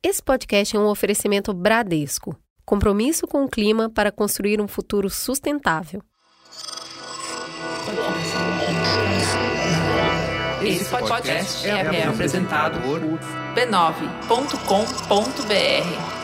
[0.00, 2.36] Esse podcast é um oferecimento Bradesco.
[2.64, 6.00] Compromisso com o clima para construir um futuro sustentável.
[10.62, 13.00] Esse podcast é, apresentado por
[13.54, 16.17] b9.com.br.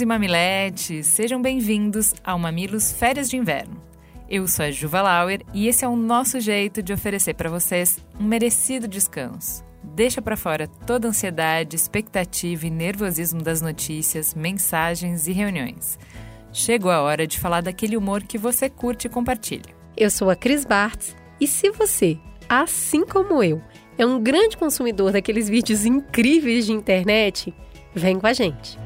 [0.00, 3.82] e mamiletes, sejam bem-vindos ao Mamilos Férias de Inverno.
[4.28, 7.98] Eu sou a Juva Lauer e esse é o nosso jeito de oferecer para vocês
[8.20, 9.64] um merecido descanso.
[9.82, 15.98] Deixa para fora toda a ansiedade, expectativa e nervosismo das notícias, mensagens e reuniões.
[16.52, 19.74] Chegou a hora de falar daquele humor que você curte e compartilha.
[19.96, 23.60] Eu sou a Cris Bartz e se você, assim como eu,
[23.96, 27.54] é um grande consumidor daqueles vídeos incríveis de internet,
[27.94, 28.78] vem com a gente.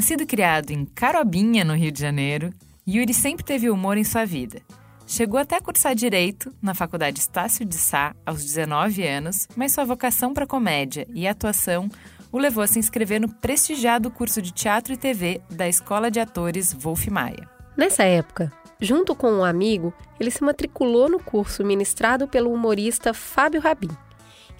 [0.00, 2.54] Nascido e criado em Carobinha, no Rio de Janeiro,
[2.88, 4.62] Yuri sempre teve humor em sua vida.
[5.06, 9.84] Chegou até a cursar Direito na Faculdade Estácio de Sá aos 19 anos, mas sua
[9.84, 11.90] vocação para comédia e atuação
[12.32, 16.18] o levou a se inscrever no prestigiado curso de Teatro e TV da Escola de
[16.18, 17.46] Atores Wolf Maia.
[17.76, 23.60] Nessa época, junto com um amigo, ele se matriculou no curso ministrado pelo humorista Fábio
[23.60, 23.90] Rabin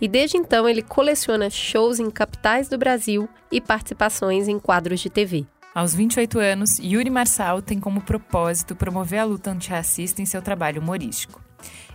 [0.00, 5.10] e desde então ele coleciona shows em capitais do Brasil e participações em quadros de
[5.10, 5.46] TV.
[5.74, 10.82] Aos 28 anos, Yuri Marçal tem como propósito promover a luta antirracista em seu trabalho
[10.82, 11.40] humorístico.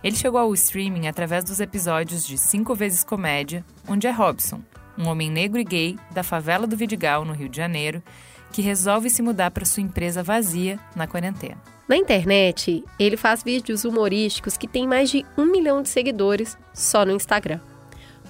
[0.02, 4.60] Ele chegou ao streaming através dos episódios de Cinco Vezes Comédia, onde é Robson,
[4.96, 8.02] um homem negro e gay da favela do Vidigal, no Rio de Janeiro,
[8.50, 11.60] que resolve se mudar para sua empresa vazia na quarentena.
[11.88, 17.04] Na internet, ele faz vídeos humorísticos que têm mais de um milhão de seguidores só
[17.04, 17.60] no Instagram.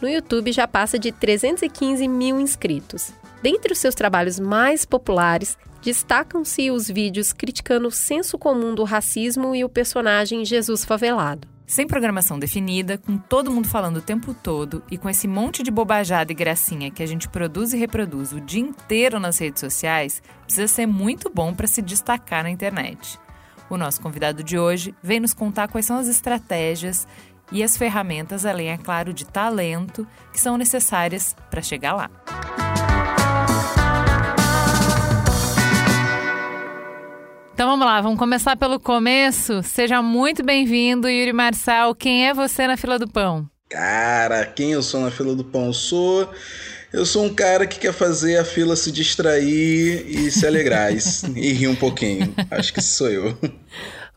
[0.00, 3.12] No YouTube já passa de 315 mil inscritos.
[3.42, 9.54] Dentre os seus trabalhos mais populares, destacam-se os vídeos criticando o senso comum do racismo
[9.54, 11.48] e o personagem Jesus Favelado.
[11.66, 15.70] Sem programação definida, com todo mundo falando o tempo todo e com esse monte de
[15.70, 20.22] bobajada e gracinha que a gente produz e reproduz o dia inteiro nas redes sociais,
[20.44, 23.18] precisa ser muito bom para se destacar na internet.
[23.68, 27.06] O nosso convidado de hoje vem nos contar quais são as estratégias
[27.50, 32.10] e as ferramentas, além, é claro, de talento, que são necessárias para chegar lá.
[37.54, 39.62] Então vamos lá, vamos começar pelo começo.
[39.62, 41.94] Seja muito bem-vindo, Yuri Marçal.
[41.94, 43.48] Quem é você na fila do pão?
[43.70, 45.66] Cara, quem eu sou na fila do pão?
[45.66, 46.30] Eu sou
[46.92, 50.98] eu sou um cara que quer fazer a fila se distrair e se alegrar e,
[51.34, 52.32] e rir um pouquinho.
[52.50, 53.36] Acho que sou eu.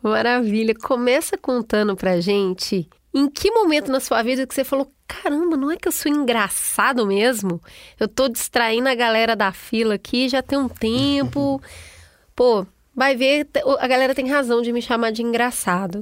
[0.01, 0.73] Maravilha.
[0.75, 5.71] Começa contando pra gente em que momento na sua vida que você falou: caramba, não
[5.71, 7.61] é que eu sou engraçado mesmo?
[7.99, 11.61] Eu tô distraindo a galera da fila aqui já tem um tempo.
[12.35, 12.65] Pô,
[12.95, 13.47] vai ver,
[13.79, 16.01] a galera tem razão de me chamar de engraçado.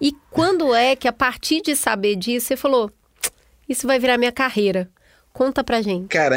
[0.00, 2.90] E quando é que, a partir de saber disso, você falou:
[3.68, 4.90] isso vai virar minha carreira?
[5.32, 6.08] Conta pra gente.
[6.08, 6.36] Cara,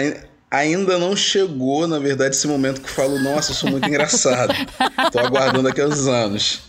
[0.51, 4.53] ainda não chegou, na verdade, esse momento que eu falo, nossa, eu sou muito engraçado.
[5.11, 6.61] Tô aguardando aqui uns anos.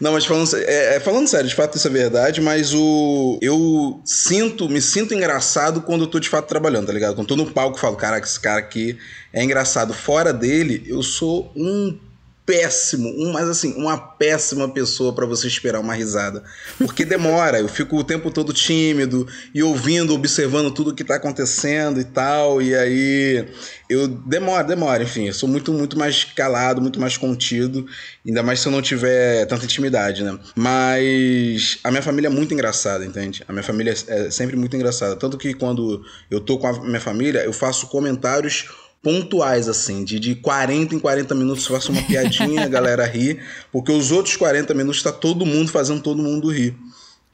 [0.00, 4.00] Não, mas falando, é, é, falando sério, de fato isso é verdade, mas o eu
[4.04, 7.14] sinto, me sinto engraçado quando eu tô de fato trabalhando, tá ligado?
[7.14, 8.98] Quando eu tô no palco e falo, caraca, esse cara aqui
[9.32, 9.92] é engraçado.
[9.92, 11.98] Fora dele, eu sou um
[12.46, 16.42] péssimo, um, mas assim, uma péssima pessoa para você esperar uma risada.
[16.78, 21.98] Porque demora, eu fico o tempo todo tímido e ouvindo, observando tudo que tá acontecendo
[22.00, 23.48] e tal, e aí
[23.88, 27.86] eu demora, demora, enfim, eu sou muito muito mais calado, muito mais contido,
[28.26, 30.38] ainda mais se eu não tiver tanta intimidade, né?
[30.54, 33.42] Mas a minha família é muito engraçada, entende?
[33.48, 37.00] A minha família é sempre muito engraçada, tanto que quando eu tô com a minha
[37.00, 38.68] família, eu faço comentários
[39.04, 43.38] pontuais, assim, de, de 40 em 40 minutos faço uma piadinha, a galera ri,
[43.70, 46.74] porque os outros 40 minutos tá todo mundo fazendo todo mundo rir.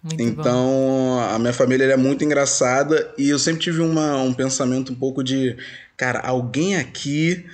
[0.03, 1.21] Muito então, bom.
[1.21, 5.23] a minha família é muito engraçada e eu sempre tive uma, um pensamento um pouco
[5.23, 5.57] de,
[5.97, 7.47] cara, alguém aqui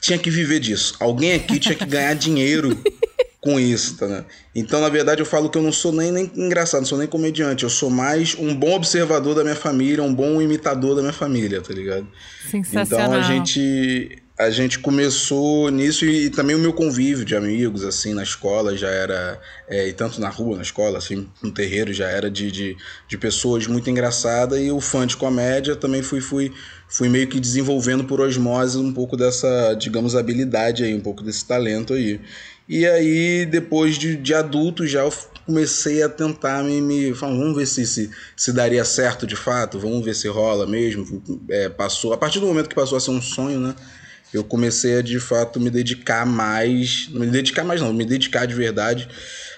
[0.00, 0.96] tinha que viver disso.
[0.98, 2.76] Alguém aqui tinha que ganhar dinheiro
[3.40, 4.24] com isso, tá, né?
[4.54, 7.06] Então, na verdade, eu falo que eu não sou nem, nem engraçado, não sou nem
[7.06, 11.12] comediante, eu sou mais um bom observador da minha família, um bom imitador da minha
[11.12, 12.06] família, tá ligado?
[12.50, 13.06] Sensacional.
[13.06, 17.84] Então a gente a gente começou nisso e, e, também o meu convívio de amigos,
[17.84, 19.38] assim, na escola já era,
[19.68, 22.76] é, e tanto na rua, na escola, assim, no terreiro, já era de, de,
[23.06, 26.50] de pessoas muito engraçadas e o fã de comédia também fui, fui,
[26.88, 31.44] fui meio que desenvolvendo por osmose um pouco dessa, digamos, habilidade aí, um pouco desse
[31.44, 32.18] talento aí.
[32.72, 35.02] E aí, depois de, de adulto, já
[35.44, 36.80] comecei a tentar me.
[36.80, 41.20] me vamos ver se, se, se daria certo de fato, vamos ver se rola mesmo.
[41.48, 42.12] É, passou.
[42.12, 43.74] A partir do momento que passou a ser um sonho, né?
[44.32, 47.08] Eu comecei a de fato me dedicar mais.
[47.10, 49.08] Não me dedicar mais, não, me dedicar de verdade.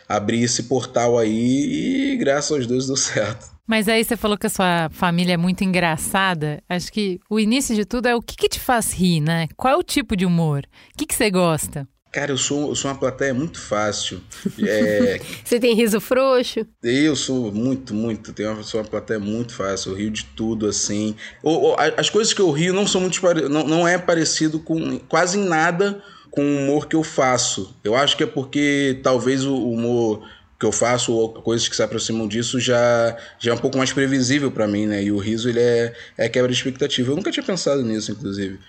[0.09, 3.53] Abrir esse portal aí e graças aos deuses deu certo.
[3.67, 6.63] Mas aí você falou que a sua família é muito engraçada.
[6.67, 9.49] Acho que o início de tudo é o que, que te faz rir, né?
[9.55, 10.65] Qual é o tipo de humor?
[10.95, 11.87] O que, que você gosta?
[12.13, 14.21] Cara, eu sou, eu sou uma plateia muito fácil.
[14.63, 15.19] É...
[15.43, 16.67] Você tem riso frouxo?
[16.83, 18.33] Eu sou muito, muito.
[18.35, 19.93] Tenho uma, sou uma plateia muito fácil.
[19.93, 21.17] Eu rio de tudo, assim.
[21.97, 23.21] as coisas que eu rio não são muito.
[23.49, 27.75] Não, não é parecido com quase nada com o humor que eu faço.
[27.83, 30.23] Eu acho que é porque talvez o humor
[30.61, 33.93] que eu faço ou coisas que se aproximam disso já, já é um pouco mais
[33.93, 35.03] previsível para mim, né?
[35.03, 37.11] E o riso ele é, é quebra de expectativa.
[37.11, 38.61] Eu nunca tinha pensado nisso, inclusive.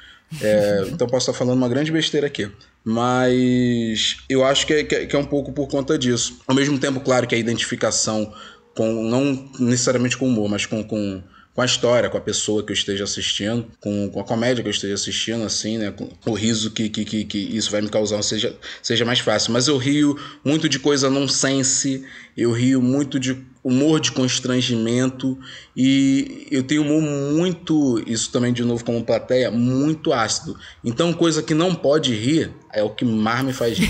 [0.41, 2.49] É, então posso estar falando uma grande besteira aqui.
[2.83, 6.39] Mas eu acho que é, que é um pouco por conta disso.
[6.45, 8.33] Ao mesmo tempo, claro que a identificação
[8.75, 12.71] com, não necessariamente com humor, mas com, com com a história, com a pessoa que
[12.71, 15.91] eu esteja assistindo, com, com a comédia que eu esteja assistindo, assim, né?
[15.91, 19.53] Com o riso que, que, que, que isso vai me causar seja, seja mais fácil.
[19.53, 22.03] Mas eu rio muito de coisa nonsense,
[22.35, 25.37] eu rio muito de humor de constrangimento
[25.75, 30.57] e eu tenho humor muito, isso também de novo como plateia, muito ácido.
[30.83, 33.89] Então coisa que não pode rir é o que mais me faz rir.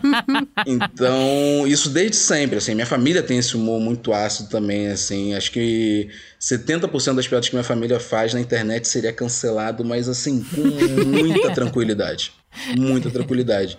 [0.66, 5.52] então, isso desde sempre, assim, minha família tem esse humor muito ácido também, assim, acho
[5.52, 6.08] que
[6.40, 10.62] 70% das piadas que minha família faz na internet seria cancelado, mas assim, com
[11.04, 12.32] muita tranquilidade.
[12.76, 13.78] Muita tranquilidade.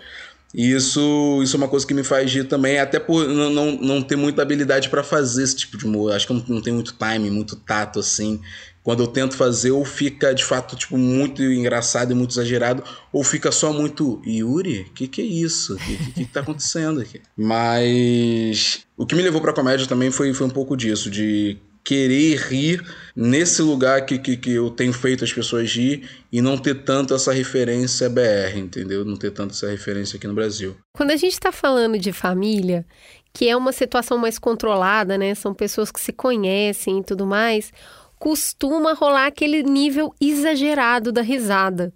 [0.53, 3.71] E isso, isso é uma coisa que me faz rir também, até por não, não,
[3.71, 6.13] não ter muita habilidade para fazer esse tipo de humor.
[6.13, 8.39] Acho que não, não tem muito time, muito tato, assim.
[8.83, 13.23] Quando eu tento fazer, ou fica de fato tipo, muito engraçado e muito exagerado, ou
[13.23, 14.21] fica só muito.
[14.27, 15.73] Yuri, que, que é isso?
[15.73, 17.21] O que, que, que tá acontecendo aqui?
[17.35, 22.37] Mas o que me levou pra comédia também foi, foi um pouco disso, de querer
[22.37, 22.83] rir
[23.15, 27.13] nesse lugar que, que, que eu tenho feito as pessoas rir e não ter tanto
[27.13, 29.03] essa referência BR, entendeu?
[29.03, 30.75] Não ter tanto essa referência aqui no Brasil.
[30.95, 32.85] Quando a gente está falando de família,
[33.33, 35.35] que é uma situação mais controlada, né?
[35.35, 37.71] São pessoas que se conhecem e tudo mais,
[38.17, 41.93] costuma rolar aquele nível exagerado da risada.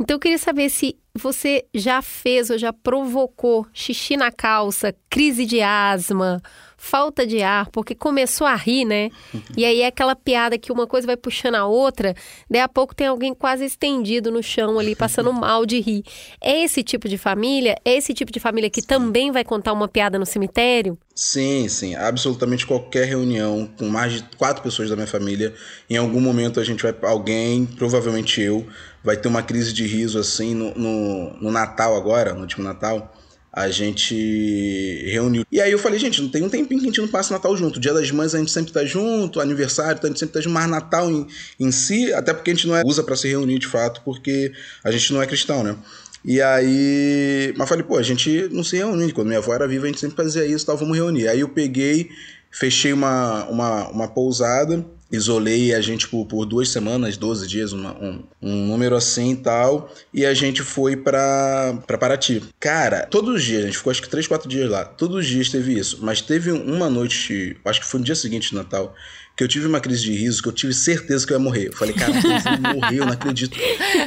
[0.00, 5.44] Então eu queria saber se você já fez ou já provocou xixi na calça, crise
[5.44, 6.40] de asma,
[6.78, 9.10] falta de ar, porque começou a rir, né?
[9.56, 12.14] E aí é aquela piada que uma coisa vai puxando a outra,
[12.48, 16.04] daí a pouco tem alguém quase estendido no chão ali, passando mal de rir.
[16.40, 17.76] É esse tipo de família?
[17.84, 18.86] É esse tipo de família que sim.
[18.86, 20.96] também vai contar uma piada no cemitério?
[21.14, 21.96] Sim, sim.
[21.96, 25.52] Absolutamente qualquer reunião com mais de quatro pessoas da minha família,
[25.90, 26.94] em algum momento a gente vai.
[27.02, 28.64] Alguém, provavelmente eu,
[29.02, 33.14] vai ter uma crise de riso assim no, no, no Natal agora, no último Natal
[33.52, 35.44] a gente reuniu.
[35.50, 37.56] E aí eu falei, gente, não tem um tempinho que a gente não passa Natal
[37.56, 37.80] junto.
[37.80, 40.68] Dia das Mães a gente sempre tá junto, aniversário, a gente sempre tá junto, mas
[40.68, 41.26] Natal em,
[41.58, 44.52] em si, até porque a gente não é, usa para se reunir de fato, porque
[44.84, 45.76] a gente não é cristão, né?
[46.24, 49.12] E aí, mas falei, pô, a gente não se reúne.
[49.12, 51.26] Quando minha avó era viva, a gente sempre fazia isso, tal, vamos reunir.
[51.26, 52.10] Aí eu peguei,
[52.50, 57.92] fechei uma, uma, uma pousada isolei a gente por, por duas semanas, 12 dias, uma,
[57.98, 62.42] um, um número assim e tal, e a gente foi pra, pra Paraty.
[62.60, 65.26] Cara, todos os dias, a gente ficou acho que 3, 4 dias lá, todos os
[65.26, 68.94] dias teve isso, mas teve uma noite, acho que foi no dia seguinte de Natal,
[69.38, 71.68] que eu tive uma crise de riso, que eu tive certeza que eu ia morrer.
[71.68, 73.56] Eu falei, cara, eu morrer, eu não acredito.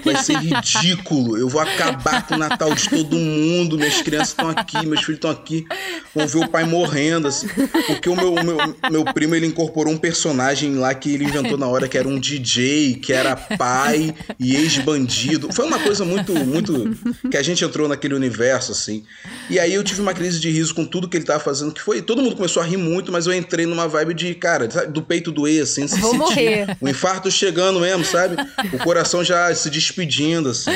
[0.03, 1.37] Vai ser ridículo.
[1.37, 3.77] Eu vou acabar com o Natal de todo mundo.
[3.77, 5.65] Minhas crianças estão aqui, meus filhos estão aqui.
[6.13, 7.47] Vão ver o pai morrendo, assim.
[7.87, 11.65] Porque o meu, meu, meu primo, ele incorporou um personagem lá que ele inventou na
[11.65, 15.47] hora, que era um DJ, que era pai e ex-bandido.
[15.53, 16.93] Foi uma coisa muito, muito...
[17.31, 19.05] Que a gente entrou naquele universo, assim.
[19.49, 21.81] E aí eu tive uma crise de riso com tudo que ele tava fazendo, que
[21.81, 22.01] foi...
[22.01, 25.20] Todo mundo começou a rir muito, mas eu entrei numa vibe de, cara, do peito
[25.21, 26.75] peito doer, assim, se Vou morrer.
[26.81, 28.35] o infarto chegando mesmo, sabe?
[28.73, 30.71] O coração já se despedindo, assim.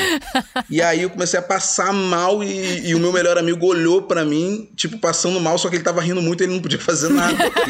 [0.70, 4.24] E aí eu comecei a passar mal e, e o meu melhor amigo olhou para
[4.24, 7.08] mim, tipo, passando mal, só que ele tava rindo muito e ele não podia fazer
[7.08, 7.62] nada, tá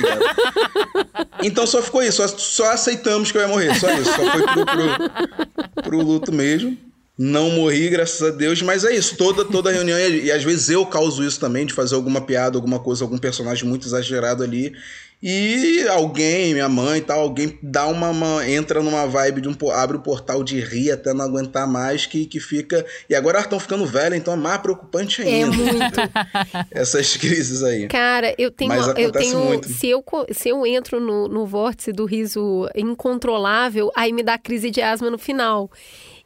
[1.43, 4.11] Então só ficou isso, só, só, aceitamos que eu ia morrer, só isso.
[4.11, 6.77] Só foi pro, pro, pro luto mesmo.
[7.19, 10.69] Não morri, graças a Deus, mas é isso, toda, toda reunião, e, e às vezes
[10.69, 14.75] eu causo isso também, de fazer alguma piada, alguma coisa, algum personagem muito exagerado ali,
[15.23, 19.57] e alguém, minha mãe e tal, alguém dá uma, uma, entra numa vibe de um
[19.71, 23.59] abre o portal de rir até não aguentar mais que, que fica e agora estão
[23.59, 25.57] ficando velha, então é mais preocupante É ainda.
[25.57, 26.01] muito.
[26.71, 27.89] Essas crises aí.
[27.89, 28.69] Cara, eu tenho.
[28.69, 29.69] Mas eu tenho muito.
[29.69, 34.71] se, eu, se eu entro no, no vórtice do riso incontrolável, aí me dá crise
[34.71, 35.71] de asma no final.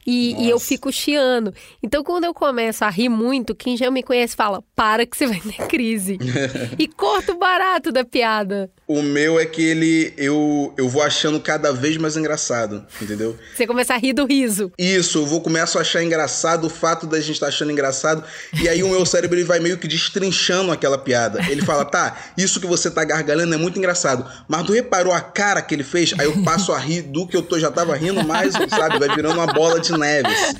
[0.05, 1.53] E, e eu fico chiando.
[1.81, 5.27] Então, quando eu começo a rir muito, quem já me conhece fala: para que você
[5.27, 6.17] vai ter crise.
[6.77, 8.69] e corta o barato da piada.
[8.87, 13.37] O meu é que ele eu, eu vou achando cada vez mais engraçado, entendeu?
[13.55, 14.71] Você começa a rir do riso.
[14.77, 18.23] Isso, eu vou começo a achar engraçado o fato da gente estar achando engraçado
[18.61, 21.39] e aí o meu cérebro ele vai meio que destrinchando aquela piada.
[21.49, 25.21] Ele fala: "Tá, isso que você tá gargalhando é muito engraçado, mas tu reparou a
[25.21, 27.95] cara que ele fez?" Aí eu passo a rir do que eu tô já tava
[27.95, 28.99] rindo mais, sabe?
[28.99, 30.27] Vai virando uma bola de neve.
[30.27, 30.55] assim.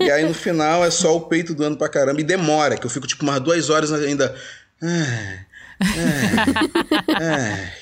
[0.00, 2.90] E aí no final é só o peito doendo pra caramba e demora, que eu
[2.90, 4.34] fico tipo umas duas horas ainda
[4.82, 5.46] Ai,
[5.80, 7.72] ai, ai.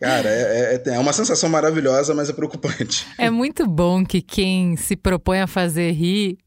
[0.00, 3.06] Cara, é, é, é uma sensação maravilhosa, mas é preocupante.
[3.18, 6.38] É muito bom que quem se propõe a fazer rir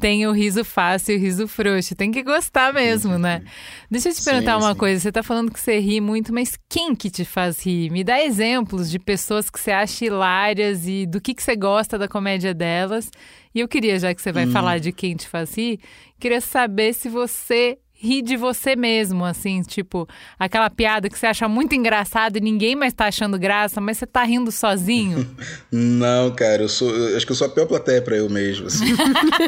[0.00, 1.94] tenha o riso fácil e o riso frouxo.
[1.94, 3.42] Tem que gostar mesmo, né?
[3.90, 4.78] Deixa eu te Sim, perguntar uma sim.
[4.78, 5.00] coisa.
[5.00, 7.90] Você tá falando que você ri muito, mas quem que te faz rir?
[7.90, 11.98] Me dá exemplos de pessoas que você acha hilárias e do que, que você gosta
[11.98, 13.10] da comédia delas.
[13.54, 15.80] E eu queria, já que você vai falar de quem te faz rir,
[16.20, 21.48] queria saber se você ri de você mesmo, assim, tipo, aquela piada que você acha
[21.48, 25.28] muito engraçada e ninguém mais tá achando graça, mas você tá rindo sozinho.
[25.72, 26.90] Não, cara, eu sou.
[26.90, 28.84] eu acho que eu sou a pior plateia pra eu mesmo, assim.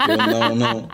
[0.09, 0.89] eu não, não.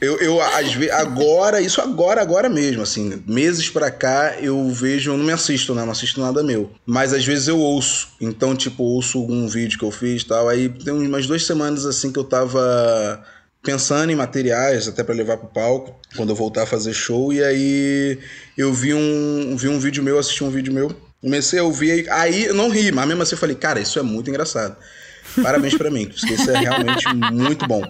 [0.00, 5.12] Eu, eu às vezes, agora, isso agora, agora mesmo, assim, meses pra cá, eu vejo,
[5.12, 5.84] eu não me assisto, né?
[5.84, 6.72] Não assisto nada meu.
[6.84, 8.08] Mas às vezes eu ouço.
[8.20, 10.48] Então, tipo, ouço algum vídeo que eu fiz e tal.
[10.48, 13.22] Aí tem umas duas semanas, assim, que eu tava
[13.62, 17.32] pensando em materiais até pra levar pro palco, quando eu voltar a fazer show.
[17.32, 18.18] E aí
[18.58, 20.94] eu vi um, vi um vídeo meu, assisti um vídeo meu.
[21.20, 24.02] Comecei a ouvir, aí eu não ri, mas mesmo assim eu falei, cara, isso é
[24.02, 24.76] muito engraçado.
[25.40, 27.82] Parabéns pra mim, porque isso é realmente muito bom.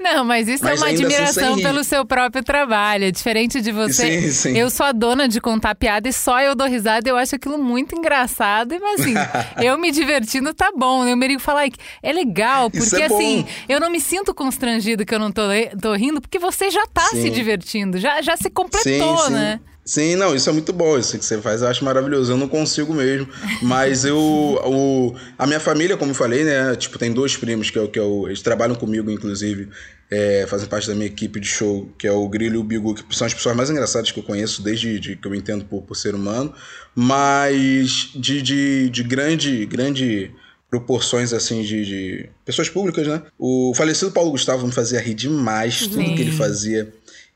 [0.00, 1.62] Não, mas isso Mas é uma assim admiração rir.
[1.62, 3.04] pelo seu próprio trabalho.
[3.04, 4.20] É diferente de você.
[4.20, 4.58] Sim, sim.
[4.58, 7.08] Eu sou a dona de contar piada e só eu dou risada.
[7.08, 8.74] Eu acho aquilo muito engraçado.
[8.80, 9.14] Mas assim,
[9.64, 11.06] eu me divertindo tá bom.
[11.06, 11.72] Eu me falar, "Ai,
[12.02, 15.42] é legal, Isso porque é assim, eu não me sinto constrangido que eu não tô,
[15.80, 17.22] tô rindo, porque você já tá Sim.
[17.22, 19.60] se divertindo, já, já se completou, né?
[19.84, 22.32] Sim, não, isso é muito bom, isso que você faz, eu acho maravilhoso.
[22.32, 23.28] Eu não consigo mesmo,
[23.60, 27.78] mas eu, o, a minha família, como eu falei, né, tipo, tem dois primos que,
[27.78, 29.68] é o que eu, eles trabalham comigo, inclusive,
[30.08, 32.94] é, fazem parte da minha equipe de show, que é o Grilo e o Bigu,
[32.94, 35.82] que são as pessoas mais engraçadas que eu conheço desde de, que eu entendo por,
[35.82, 36.54] por ser humano,
[36.94, 40.30] mas de, de, de grande, grande
[40.72, 43.22] proporções assim de, de pessoas públicas, né?
[43.38, 46.14] O falecido Paulo Gustavo me fazia rir demais, tudo Sim.
[46.14, 46.90] que ele fazia.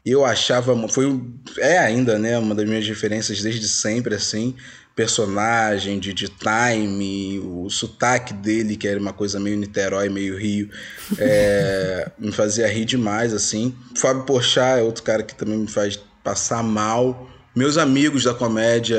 [0.06, 1.20] Eu achava, foi
[1.58, 4.54] é ainda, né, uma das minhas referências desde sempre assim,
[4.94, 10.70] personagem de, de time, o sotaque dele que era uma coisa meio Niterói, meio Rio,
[11.18, 13.74] é, me fazia rir demais assim.
[13.96, 17.28] Fábio Porchat é outro cara que também me faz passar mal.
[17.54, 18.98] Meus amigos da comédia,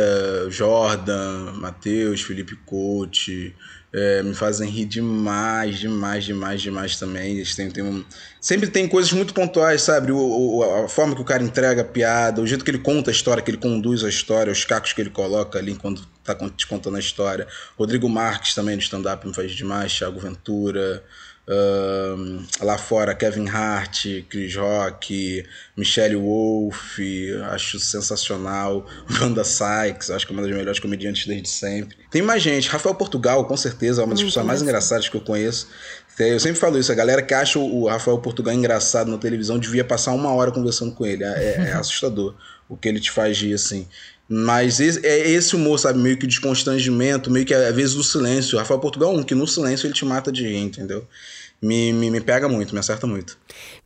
[0.50, 3.32] Jordan, Matheus, Felipe Couto,
[3.98, 7.36] é, me fazem rir demais, demais, demais, demais também.
[7.38, 8.04] Eles têm, têm um-
[8.40, 10.12] Sempre tem coisas muito pontuais, sabe?
[10.12, 13.10] O, o- a forma que o cara entrega a piada, o jeito que ele conta
[13.10, 16.36] a história, que ele conduz a história, os cacos que ele coloca ali quando tá
[16.56, 17.48] te contando a história.
[17.78, 21.04] Rodrigo Marques também no stand-up me faz demais, Thiago Ventura.
[21.48, 27.00] Ahn, lá fora, Kevin Hart, Chris Rock, Michelle Wolf,
[27.52, 28.86] acho sensacional.
[29.22, 31.98] Wanda Sykes, acho que é uma das melhores comediantes desde sempre.
[32.12, 35.22] Tem mais gente, Rafael Portugal, com certeza, é uma das pessoas mais engraçadas que eu
[35.22, 35.68] conheço.
[36.20, 39.84] Eu sempre falo isso, a galera que acha o Rafael Portugal engraçado na televisão devia
[39.84, 41.24] passar uma hora conversando com ele.
[41.24, 42.36] É, é assustador
[42.70, 43.88] o que ele te faz rir, assim.
[44.30, 46.00] Mas esse- é esse humor, sabe?
[46.00, 48.56] Meio que de constrangimento, meio que às vezes do silêncio.
[48.58, 51.06] O Rafael Portugal é um que no silêncio ele te mata de rir, entendeu?
[51.62, 53.36] Me, me, me pega muito, me acerta muito.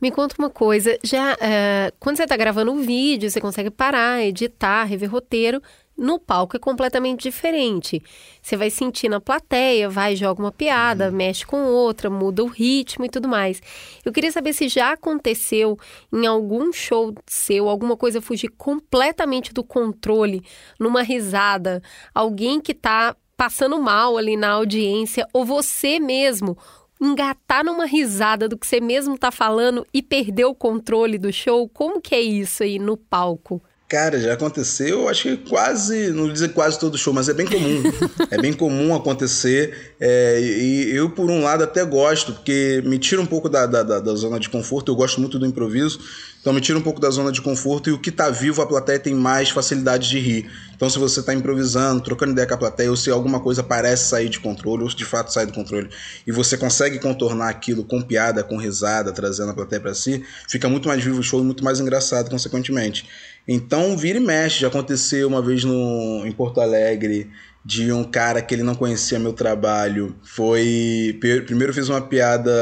[0.00, 4.22] Me conta uma coisa, já eh, quando você está gravando um vídeo, você consegue parar,
[4.22, 5.62] editar, rever roteiro.
[6.02, 8.02] No palco é completamente diferente.
[8.42, 13.04] Você vai sentir na plateia, vai, joga uma piada, mexe com outra, muda o ritmo
[13.04, 13.62] e tudo mais.
[14.04, 15.78] Eu queria saber se já aconteceu
[16.12, 20.42] em algum show seu, alguma coisa fugir completamente do controle,
[20.76, 21.80] numa risada,
[22.12, 26.58] alguém que tá passando mal ali na audiência, ou você mesmo
[27.00, 31.68] engatar numa risada do que você mesmo tá falando e perder o controle do show?
[31.68, 33.62] Como que é isso aí no palco?
[33.92, 37.44] Cara, já aconteceu, acho que quase, não vou dizer quase todo show, mas é bem
[37.44, 37.82] comum.
[38.30, 39.92] é bem comum acontecer.
[40.00, 43.82] É, e eu, por um lado, até gosto, porque me tira um pouco da, da,
[43.82, 44.90] da, zona de conforto.
[44.90, 46.00] Eu gosto muito do improviso,
[46.42, 47.88] então me tira um pouco da zona de conforto.
[47.88, 50.50] E o que tá vivo, a plateia tem mais facilidade de rir.
[50.74, 54.08] Então, se você tá improvisando, trocando ideia com a plateia, ou se alguma coisa parece
[54.08, 55.88] sair de controle, ou se de fato sai do controle,
[56.26, 60.68] e você consegue contornar aquilo com piada, com risada, trazendo a plateia para si, fica
[60.68, 63.08] muito mais vivo o show e muito mais engraçado, consequentemente.
[63.46, 64.62] Então, vira e mexe.
[64.62, 67.30] Já aconteceu uma vez no, em Porto Alegre
[67.64, 70.16] de um cara que ele não conhecia meu trabalho.
[70.24, 71.16] Foi.
[71.46, 72.52] Primeiro fiz uma piada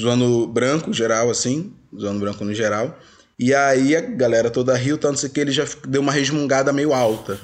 [0.00, 1.72] zoando branco, geral, assim.
[1.96, 2.98] Zoando branco no geral.
[3.38, 6.92] E aí a galera toda riu, tanto sei que ele já deu uma resmungada meio
[6.92, 7.38] alta.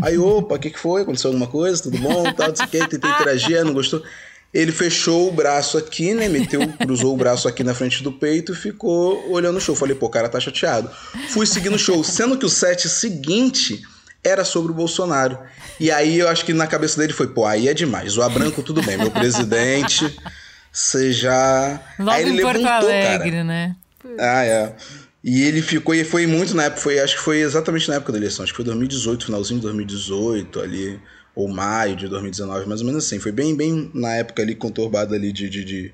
[0.00, 1.02] Aí, opa, o que, que foi?
[1.02, 1.82] Aconteceu alguma coisa?
[1.82, 2.22] Tudo bom?
[2.32, 4.00] Tal, não sei o que, tentei interagir, não gostou.
[4.54, 6.28] Ele fechou o braço aqui, né?
[6.28, 9.74] Meteu, cruzou o braço aqui na frente do peito e ficou olhando o show.
[9.74, 10.90] Falei, pô, o cara tá chateado.
[11.30, 13.82] Fui seguindo o show, sendo que o set seguinte
[14.22, 15.38] era sobre o Bolsonaro.
[15.78, 18.16] E aí eu acho que na cabeça dele foi, pô, aí é demais.
[18.16, 20.16] O Abranco, tudo bem, meu presidente,
[20.72, 21.80] você já.
[21.98, 23.44] Logo aí ele em levantou, Porto Alegre, cara.
[23.44, 23.76] né?
[24.18, 24.76] Ah, é.
[25.22, 28.12] E ele ficou, e foi muito na época, foi, acho que foi exatamente na época
[28.12, 31.00] da eleição, acho que foi 2018, finalzinho de 2018 ali
[31.34, 33.18] ou maio de 2019, mais ou menos assim.
[33.18, 35.92] Foi bem, bem na época ali, conturbada ali de, de, de,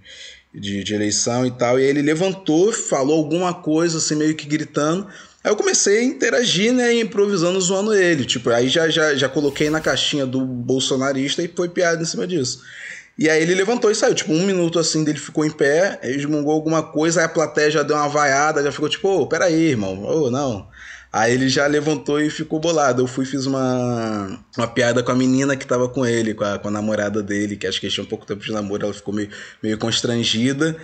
[0.54, 1.78] de, de eleição e tal.
[1.78, 5.06] E aí ele levantou, falou alguma coisa, assim, meio que gritando.
[5.42, 8.25] Aí eu comecei a interagir, né, improvisando, zoando ele.
[8.25, 12.26] Tipo, aí já, já, já coloquei na caixinha do bolsonarista e foi piada em cima
[12.26, 12.62] disso.
[13.18, 14.14] E aí ele levantou e saiu.
[14.14, 17.82] Tipo, um minuto assim dele ficou em pé, esmungou alguma coisa, aí a plateia já
[17.82, 20.68] deu uma vaiada, já ficou tipo, ô, oh, peraí, irmão, ô, oh, não.
[21.12, 23.02] Aí ele já levantou e ficou bolado.
[23.02, 26.58] Eu fui fiz uma, uma piada com a menina que tava com ele, com a,
[26.58, 29.14] com a namorada dele, que acho que tinha um pouco tempo de namoro, ela ficou
[29.14, 29.30] meio,
[29.62, 30.76] meio constrangida.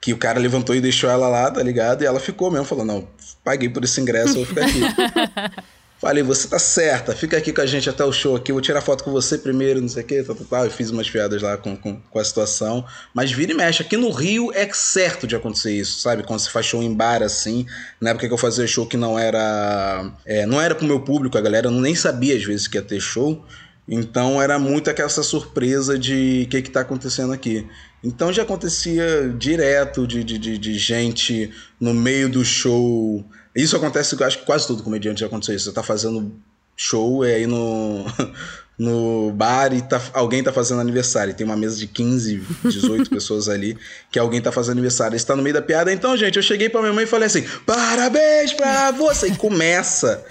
[0.00, 2.02] Que o cara levantou e deixou ela lá, tá ligado?
[2.02, 3.08] E ela ficou mesmo, falou: Não,
[3.44, 4.80] paguei por esse ingresso, vou ficar aqui.
[6.00, 8.80] Falei, você tá certa, fica aqui com a gente até o show aqui, vou tirar
[8.80, 10.64] foto com você primeiro, não sei o que, tal, tal.
[10.64, 12.86] Eu fiz umas piadas lá com, com, com, a situação.
[13.12, 13.82] Mas vira e mexe.
[13.82, 16.22] Aqui no Rio é certo de acontecer isso, sabe?
[16.22, 17.66] Quando se faz show em bar assim.
[18.00, 20.10] Na época que eu fazia show que não era.
[20.24, 22.98] É, não era pro meu público, a galera nem sabia às vezes que ia ter
[22.98, 23.44] show.
[23.86, 27.66] Então era muito aquela surpresa de o que está acontecendo aqui.
[28.02, 33.22] Então já acontecia direto de, de, de, de gente no meio do show
[33.54, 35.66] isso acontece, eu acho que quase todo comediante já aconteceu isso.
[35.66, 36.32] Você tá fazendo
[36.76, 38.06] show e aí no,
[38.78, 41.34] no bar e tá, alguém tá fazendo aniversário.
[41.34, 43.76] Tem uma mesa de 15, 18 pessoas ali
[44.10, 45.14] que alguém tá fazendo aniversário.
[45.14, 45.92] Está no meio da piada.
[45.92, 49.28] Então, gente, eu cheguei pra minha mãe e falei assim: parabéns pra você!
[49.28, 50.24] E começa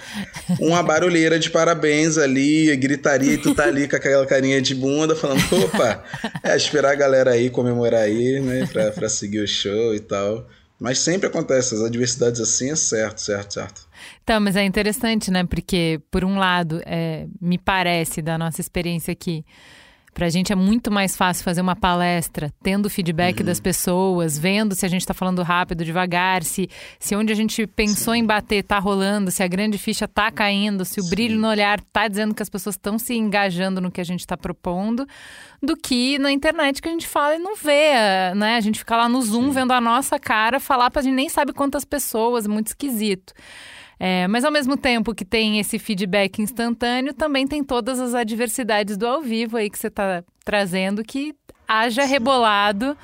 [0.58, 5.14] uma barulheira de parabéns ali, gritaria, e tu tá ali com aquela carinha de bunda
[5.14, 6.02] falando: opa,
[6.42, 10.48] é esperar a galera aí comemorar aí, né, pra seguir o show e tal.
[10.80, 13.88] Mas sempre acontece, as adversidades assim é certo, certo, certo.
[14.24, 15.44] Então, mas é interessante, né?
[15.44, 19.44] Porque, por um lado, é, me parece, da nossa experiência aqui,
[20.12, 23.46] para a gente é muito mais fácil fazer uma palestra, tendo feedback uhum.
[23.46, 26.68] das pessoas, vendo se a gente está falando rápido, devagar, se,
[26.98, 28.20] se onde a gente pensou Sim.
[28.20, 31.10] em bater está rolando, se a grande ficha está caindo, se o Sim.
[31.10, 34.20] brilho no olhar está dizendo que as pessoas estão se engajando no que a gente
[34.20, 35.06] está propondo,
[35.62, 37.92] do que na internet que a gente fala e não vê,
[38.34, 38.56] né?
[38.56, 39.50] A gente fica lá no Zoom Sim.
[39.50, 43.32] vendo a nossa cara falar para a gente nem sabe quantas pessoas, muito esquisito.
[44.02, 48.96] É, mas ao mesmo tempo que tem esse feedback instantâneo, também tem todas as adversidades
[48.96, 51.34] do ao vivo aí que você está trazendo, que
[51.68, 52.96] haja rebolado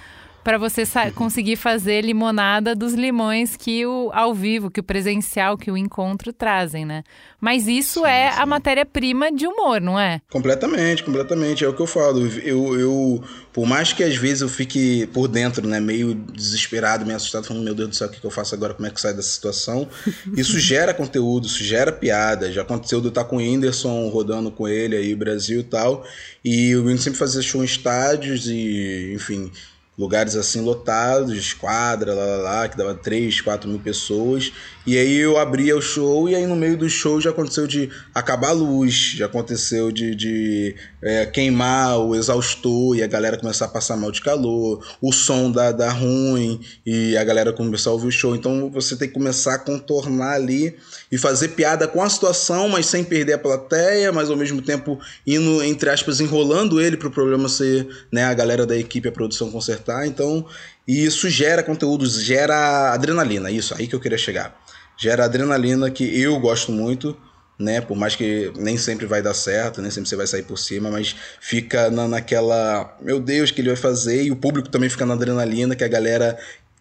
[0.47, 5.73] para você conseguir fazer limonada dos limões que o ao vivo, que o presencial, que
[5.73, 7.03] o encontro trazem, né?
[7.41, 8.39] Mas isso sim, é sim.
[8.39, 10.21] a matéria-prima de humor, não é?
[10.31, 11.65] Completamente, completamente.
[11.65, 12.25] É o que eu falo.
[12.45, 17.17] Eu, eu, por mais que às vezes eu fique por dentro, né, meio desesperado, meio
[17.17, 18.73] assustado, falando, meu Deus do céu, o que, que eu faço agora?
[18.73, 19.89] Como é que sai dessa situação?
[20.37, 22.53] Isso gera conteúdo, isso gera piada.
[22.53, 26.07] Já aconteceu de eu estar com o Whindersson rodando com ele aí, Brasil e tal.
[26.45, 29.51] E o Whindersson sempre fazia show em estádios e, enfim
[29.99, 34.53] lugares assim lotados, quadra, lá, lá, lá, que dava 3, 4 mil pessoas.
[34.87, 37.91] E aí eu abria o show e aí no meio do show já aconteceu de
[38.15, 43.65] acabar a luz, já aconteceu de, de é, queimar o exaustor e a galera começar
[43.65, 47.95] a passar mal de calor, o som dá, dá ruim e a galera começar a
[47.95, 48.37] ouvir o show.
[48.37, 50.77] Então você tem que começar a contornar ali
[51.11, 55.01] e fazer piada com a situação, mas sem perder a plateia, mas ao mesmo tempo
[55.27, 59.13] indo, entre aspas, enrolando ele para o problema ser né, a galera da equipe, a
[59.13, 60.07] produção consertar.
[60.07, 60.47] Então,
[60.87, 64.65] isso gera conteúdo, gera adrenalina, isso aí que eu queria chegar
[64.97, 67.17] gera adrenalina que eu gosto muito,
[67.59, 67.81] né?
[67.81, 70.91] Por mais que nem sempre vai dar certo, nem sempre você vai sair por cima,
[70.91, 75.07] mas fica na, naquela, meu Deus, que ele vai fazer, e o público também fica
[75.07, 76.39] na adrenalina, que a galera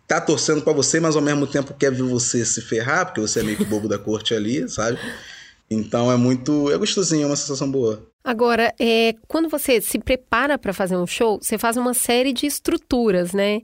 [0.08, 3.39] tá torcendo para você, mas ao mesmo tempo quer ver você se ferrar, porque você
[3.39, 4.99] é meio que bobo da corte ali, sabe?
[5.69, 6.71] Então é muito.
[6.71, 8.06] É gostosinho, é uma sensação boa.
[8.23, 12.47] Agora, é, quando você se prepara para fazer um show, você faz uma série de
[12.47, 13.62] estruturas, né?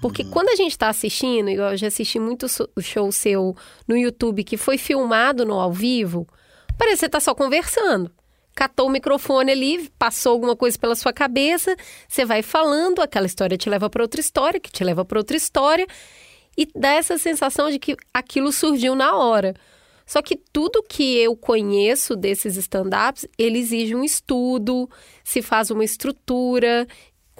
[0.00, 0.30] Porque uhum.
[0.30, 2.46] quando a gente está assistindo, igual eu já assisti muito
[2.80, 6.26] show seu no YouTube que foi filmado no ao vivo,
[6.78, 8.10] parece que você tá só conversando.
[8.54, 11.76] Catou o microfone ali, passou alguma coisa pela sua cabeça,
[12.08, 15.36] você vai falando, aquela história te leva para outra história, que te leva para outra
[15.36, 15.86] história,
[16.56, 19.54] e dá essa sensação de que aquilo surgiu na hora.
[20.04, 24.90] Só que tudo que eu conheço desses stand-ups, ele exige um estudo,
[25.22, 26.84] se faz uma estrutura,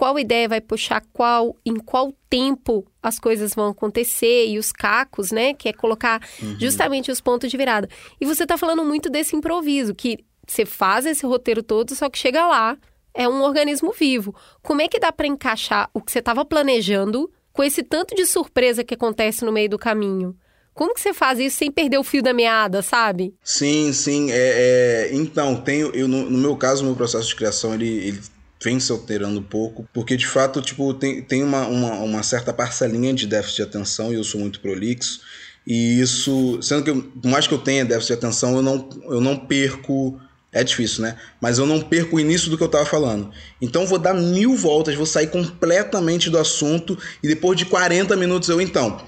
[0.01, 5.31] qual ideia vai puxar qual, em qual tempo as coisas vão acontecer e os cacos,
[5.31, 5.53] né?
[5.53, 6.59] Que é colocar uhum.
[6.59, 7.87] justamente os pontos de virada.
[8.19, 12.17] E você está falando muito desse improviso, que você faz esse roteiro todo, só que
[12.17, 12.79] chega lá,
[13.13, 14.35] é um organismo vivo.
[14.63, 18.25] Como é que dá para encaixar o que você estava planejando com esse tanto de
[18.25, 20.35] surpresa que acontece no meio do caminho?
[20.73, 23.35] Como que você faz isso sem perder o fio da meada, sabe?
[23.45, 24.31] Sim, sim.
[24.31, 25.15] É, é...
[25.15, 28.21] Então, tenho, eu, no, no, meu caso, o meu processo de criação, ele, ele
[28.63, 32.53] vem se alterando um pouco, porque de fato, tipo, tem, tem uma, uma, uma certa
[32.53, 35.21] parcelinha de déficit de atenção e eu sou muito prolixo.
[35.67, 38.89] E isso, sendo que eu, por mais que eu tenha déficit de atenção, eu não,
[39.05, 40.21] eu não perco.
[40.53, 41.17] É difícil, né?
[41.41, 43.31] Mas eu não perco o início do que eu tava falando.
[43.63, 48.49] Então vou dar mil voltas, vou sair completamente do assunto e depois de 40 minutos
[48.49, 49.01] eu, então,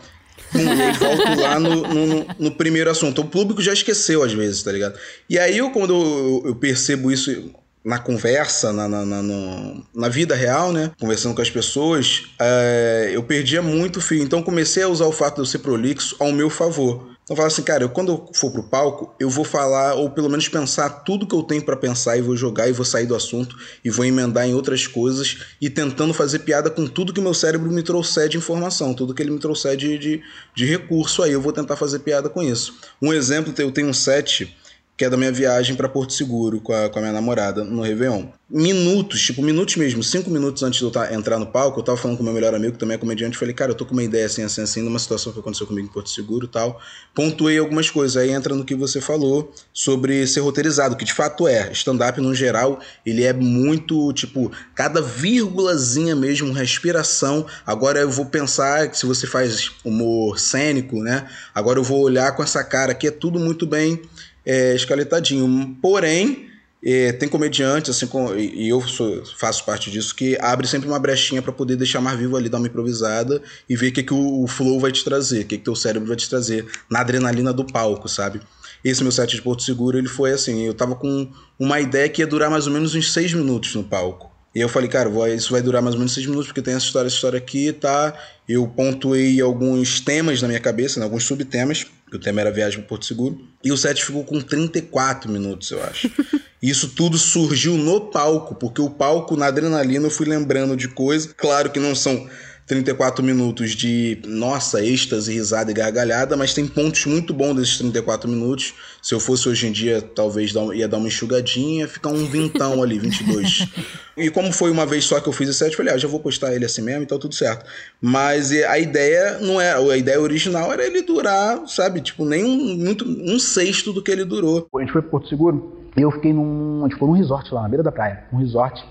[0.55, 3.23] eu volto lá no, no, no, primeiro assunto.
[3.23, 4.97] O público já esqueceu às vezes, tá ligado?
[5.29, 7.53] E aí, eu, quando eu, eu percebo isso
[7.85, 10.93] na conversa, na, na, na, na, vida real, né?
[11.01, 14.23] Conversando com as pessoas, é, eu perdia muito fio.
[14.23, 17.13] Então, comecei a usar o fato de eu ser prolixo ao meu favor.
[17.25, 20.29] Então fala assim, cara, eu, quando eu for pro palco, eu vou falar, ou pelo
[20.29, 23.15] menos pensar tudo que eu tenho para pensar e vou jogar e vou sair do
[23.15, 27.33] assunto e vou emendar em outras coisas e tentando fazer piada com tudo que meu
[27.33, 31.33] cérebro me trouxer de informação, tudo que ele me trouxer de, de, de recurso aí,
[31.33, 32.75] eu vou tentar fazer piada com isso.
[33.01, 34.55] Um exemplo, eu tenho um set
[34.97, 37.83] que é da minha viagem para Porto Seguro com a, com a minha namorada no
[37.83, 38.27] Réveillon.
[38.49, 41.97] Minutos, tipo, minutos mesmo, cinco minutos antes de eu tá, entrar no palco, eu tava
[41.97, 44.03] falando com meu melhor amigo, que também é comediante, falei, cara, eu tô com uma
[44.03, 46.79] ideia assim, assim, assim, numa situação que aconteceu comigo em Porto Seguro e tal.
[47.15, 51.49] Pontuei algumas coisas, aí entra no que você falou sobre ser roteirizado, que de fato
[51.49, 51.73] é.
[51.73, 57.47] Stand-up, no geral, ele é muito, tipo, cada vírgulazinha mesmo, respiração.
[57.67, 61.27] Agora eu vou pensar que se você faz humor cênico, né?
[61.55, 64.03] Agora eu vou olhar com essa cara aqui, é tudo muito bem
[64.45, 65.77] é, escaletadinho.
[65.81, 66.49] Porém,
[66.85, 70.99] é, tem comediantes, assim, com, e eu sou, faço parte disso, que abre sempre uma
[70.99, 74.15] brechinha para poder deixar mais vivo ali, dar uma improvisada e ver o que, que
[74.15, 77.01] o, o flow vai te trazer, o que, que teu cérebro vai te trazer na
[77.01, 78.41] adrenalina do palco, sabe?
[78.85, 82.21] Esse meu set de Porto Seguro, ele foi assim, eu tava com uma ideia que
[82.21, 84.32] ia durar mais ou menos uns seis minutos no palco.
[84.55, 86.85] E eu falei, cara, isso vai durar mais ou menos seis minutos, porque tem essa
[86.85, 88.13] história, essa história aqui, tá?
[88.47, 91.05] Eu pontuei alguns temas na minha cabeça, né?
[91.05, 93.41] alguns subtemas, que o tema era viagem para Porto Seguro.
[93.65, 96.11] E o set ficou com 34 minutos, eu acho.
[96.63, 101.33] Isso tudo surgiu no palco, porque o palco, na adrenalina, eu fui lembrando de coisas.
[101.33, 102.29] Claro que não são
[102.67, 108.31] 34 minutos de nossa, êxtase, risada e gargalhada, mas tem pontos muito bons desses 34
[108.31, 108.75] minutos.
[109.03, 113.01] Se eu fosse hoje em dia, talvez ia dar uma enxugadinha, ficar um vintão ali,
[113.01, 113.69] 22.
[114.17, 116.21] e como foi uma vez só que eu fiz esse set, falei, ah, já vou
[116.21, 117.67] postar ele assim mesmo, então tudo certo.
[118.01, 122.77] Mas a ideia não é, a ideia original era ele durar, sabe, tipo, nem um,
[122.77, 124.69] muito, um sexto do que ele durou.
[124.77, 127.69] A gente foi para Porto Seguro e eu fiquei num, tipo, num resort lá, na
[127.69, 128.25] beira da praia.
[128.33, 128.85] Um resort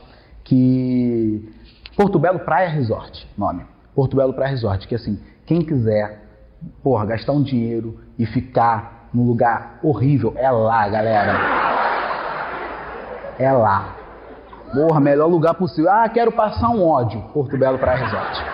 [0.44, 1.42] que
[1.96, 3.64] Porto Belo Praia Resort, nome.
[3.96, 6.22] Porto Belo Praia Resort, que assim, quem quiser,
[6.84, 11.34] porra, gastar um dinheiro e ficar num lugar horrível, é lá, galera.
[13.38, 13.96] É lá.
[14.74, 15.92] Porra, melhor lugar possível.
[15.92, 17.22] Ah, quero passar um ódio.
[17.34, 18.46] Porto Belo Praia Resort.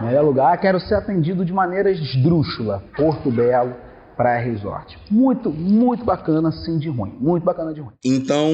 [0.00, 2.82] Melhor lugar, quero ser atendido de maneira esdrúxula.
[2.96, 3.74] Porto Belo
[4.16, 4.98] Praia Resort.
[5.10, 7.12] Muito, muito bacana, sim, de ruim.
[7.18, 7.92] Muito bacana de ruim.
[8.04, 8.50] Então,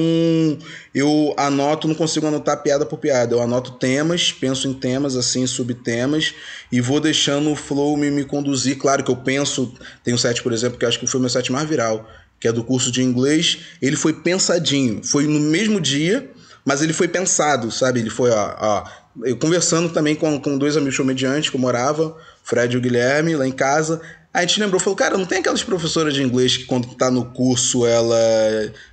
[0.93, 3.35] eu anoto, não consigo anotar piada por piada.
[3.35, 6.33] Eu anoto temas, penso em temas, assim, subtemas,
[6.71, 8.77] e vou deixando o flow me, me conduzir.
[8.77, 11.29] Claro que eu penso, tem um set, por exemplo, que acho que foi o meu
[11.29, 12.07] set mais viral,
[12.39, 13.59] que é do curso de inglês.
[13.81, 15.03] Ele foi pensadinho.
[15.03, 16.31] Foi no mesmo dia,
[16.65, 17.99] mas ele foi pensado, sabe?
[17.99, 18.83] Ele foi, ó, ó
[19.23, 23.35] eu conversando também com, com dois amigos comediantes que eu morava, Fred e o Guilherme,
[23.35, 24.01] lá em casa.
[24.31, 27.25] A gente lembrou, falou, cara, não tem aquelas professoras de inglês que quando tá no
[27.25, 28.15] curso ela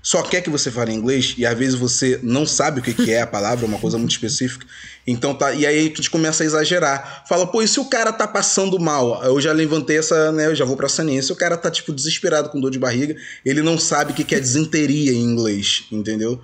[0.02, 3.12] só quer que você fale inglês e às vezes você não sabe o que, que
[3.12, 4.66] é a palavra, uma coisa muito específica.
[5.06, 7.24] Então tá, e aí a gente começa a exagerar.
[7.28, 9.22] Fala, pô, e se o cara tá passando mal?
[9.24, 11.22] Eu já levantei essa, né, eu já vou pra saninha.
[11.22, 14.24] Se o cara tá, tipo, desesperado com dor de barriga, ele não sabe o que,
[14.24, 16.40] que é desinteria em inglês, entendeu?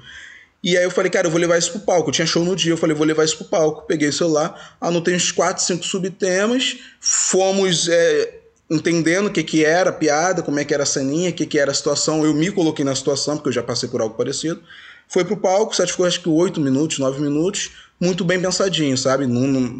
[0.62, 2.10] E aí eu falei, cara, eu vou levar isso pro palco.
[2.10, 3.86] Eu tinha show no dia, eu falei, vou levar isso pro palco.
[3.86, 8.41] Peguei o celular, anotei uns 4, 5 subtemas, fomos é,
[8.72, 11.46] entendendo o que, que era a piada, como é que era a ceninha, o que,
[11.46, 12.24] que era a situação.
[12.24, 14.62] Eu me coloquei na situação, porque eu já passei por algo parecido.
[15.08, 18.96] Foi pro palco, o set ficou acho que 8 minutos, 9 minutos, muito bem pensadinho,
[18.96, 19.26] sabe?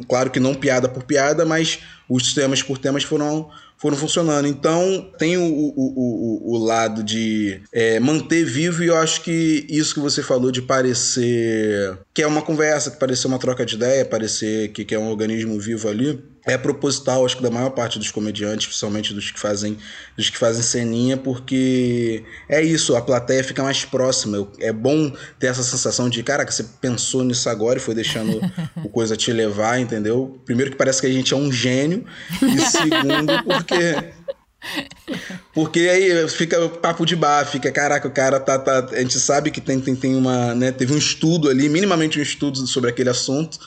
[0.06, 1.78] Claro que não piada por piada, mas
[2.08, 3.50] os temas por temas foram
[3.82, 4.46] foram funcionando.
[4.46, 9.66] Então, tem o, o, o, o lado de é, manter vivo, e eu acho que
[9.68, 13.74] isso que você falou de parecer que é uma conversa, que parecer uma troca de
[13.74, 17.70] ideia, parecer que, que é um organismo vivo ali, é proposital, acho que da maior
[17.70, 19.78] parte dos comediantes, principalmente dos que fazem
[20.16, 24.48] dos que fazem ceninha, porque é isso, a plateia fica mais próxima.
[24.58, 28.40] É bom ter essa sensação de, caraca, você pensou nisso agora e foi deixando
[28.76, 30.40] o coisa te levar, entendeu?
[30.44, 32.04] Primeiro que parece que a gente é um gênio,
[32.42, 34.12] e segundo porque
[35.52, 38.88] porque aí fica papo de bar, fica, caraca, o cara tá, tá.
[38.92, 40.54] A gente sabe que tem, tem, tem uma.
[40.54, 43.58] Né, teve um estudo ali, minimamente um estudo sobre aquele assunto.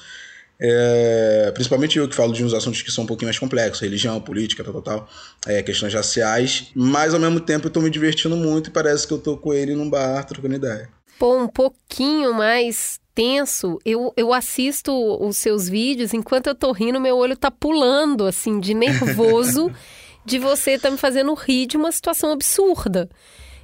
[0.60, 4.22] É, principalmente eu que falo de uns assuntos que são um pouquinho mais complexos, religião,
[4.22, 5.10] política, tal, tal, tal
[5.48, 9.14] é, questões raciais, mas ao mesmo tempo eu tô me divertindo muito e parece que
[9.14, 10.90] eu tô com ele num bar trocando ideia.
[11.20, 14.92] Pô, um pouquinho mais tenso, eu, eu assisto
[15.26, 19.72] os seus vídeos, enquanto eu tô rindo, meu olho tá pulando, assim, de nervoso,
[20.26, 23.10] de você tá me fazendo rir de uma situação absurda.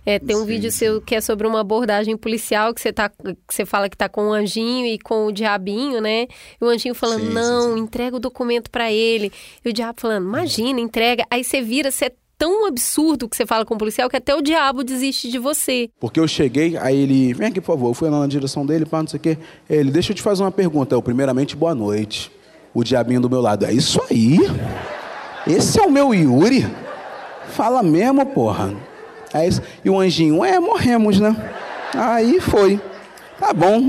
[0.05, 0.77] É, tem um sim, vídeo sim.
[0.77, 4.09] seu que é sobre uma abordagem policial que você, tá, que você fala que tá
[4.09, 6.27] com o anjinho e com o diabinho, né?
[6.59, 9.31] E o anjinho falando, sim, não, entrega o documento para ele.
[9.63, 11.23] E o diabo falando, imagina, entrega.
[11.29, 14.35] Aí você vira, você é tão absurdo que você fala com o policial que até
[14.35, 15.91] o diabo desiste de você.
[15.99, 17.89] Porque eu cheguei, aí ele, vem aqui, por favor.
[17.89, 19.37] Eu fui lá na direção dele, pá, não sei o quê.
[19.69, 20.95] Ele, deixa eu te fazer uma pergunta.
[20.95, 22.31] Eu, primeiramente, boa noite.
[22.73, 24.39] O diabinho do meu lado, é isso aí?
[25.45, 26.65] Esse é o meu Yuri?
[27.49, 28.73] Fala mesmo, porra.
[29.33, 29.61] É isso.
[29.83, 31.35] E o anjinho, é, morremos, né?
[31.93, 32.79] Aí foi.
[33.39, 33.81] Tá bom,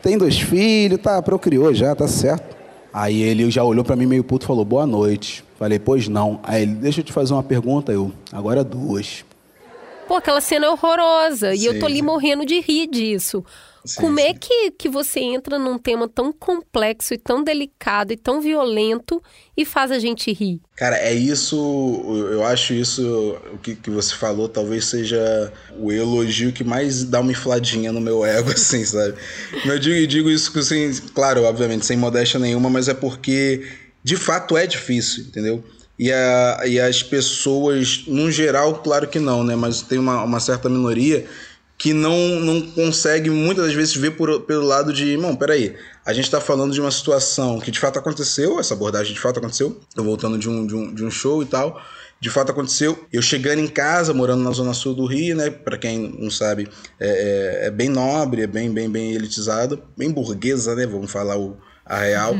[0.00, 2.54] tem dois filhos, tá, procriou já, tá certo.
[2.92, 5.44] Aí ele já olhou para mim meio puto e falou, boa noite.
[5.58, 6.38] Falei, pois não.
[6.42, 9.24] Aí ele, deixa eu te fazer uma pergunta, eu, agora duas.
[10.06, 11.54] Pô, aquela cena é horrorosa.
[11.54, 13.44] Sim, e eu tô ali morrendo de rir disso.
[13.84, 18.14] Sim, Como é é que, que você entra num tema tão complexo e tão delicado
[18.14, 19.22] e tão violento
[19.54, 20.58] e faz a gente rir?
[20.74, 21.54] Cara, é isso.
[22.32, 27.20] Eu acho isso, o que, que você falou, talvez seja o elogio que mais dá
[27.20, 29.16] uma infladinha no meu ego, assim, sabe?
[29.66, 33.68] Eu digo, digo isso, assim, claro, obviamente, sem modéstia nenhuma, mas é porque
[34.02, 35.62] de fato é difícil, entendeu?
[35.98, 39.54] E, a, e as pessoas, no geral, claro que não, né?
[39.54, 41.26] Mas tem uma, uma certa minoria
[41.76, 46.12] que não, não consegue muitas das vezes ver por, pelo lado de, irmão, peraí, a
[46.12, 49.80] gente está falando de uma situação que de fato aconteceu, essa abordagem de fato aconteceu,
[49.94, 51.80] tô voltando de um, de um, de um show e tal,
[52.20, 53.04] de fato aconteceu.
[53.12, 55.50] Eu chegando em casa, morando na zona sul do Rio, né?
[55.50, 60.10] Para quem não sabe, é, é, é, bem nobre, é bem, bem, bem elitizado, bem
[60.10, 60.86] burguesa, né?
[60.86, 62.34] Vamos falar o, a real.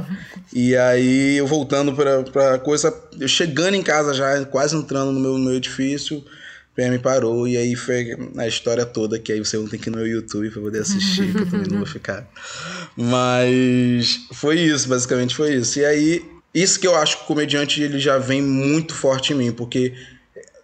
[0.52, 1.92] e aí eu voltando
[2.30, 6.24] para coisa, eu chegando em casa já, quase entrando no meu, no meu edifício
[6.74, 9.92] PM parou e aí foi a história toda que aí você não tem que ir
[9.92, 12.28] no meu YouTube para poder assistir, que eu também não vou ficar.
[12.96, 15.78] Mas foi isso, basicamente foi isso.
[15.78, 19.36] E aí, isso que eu acho que o comediante ele já vem muito forte em
[19.36, 19.94] mim, porque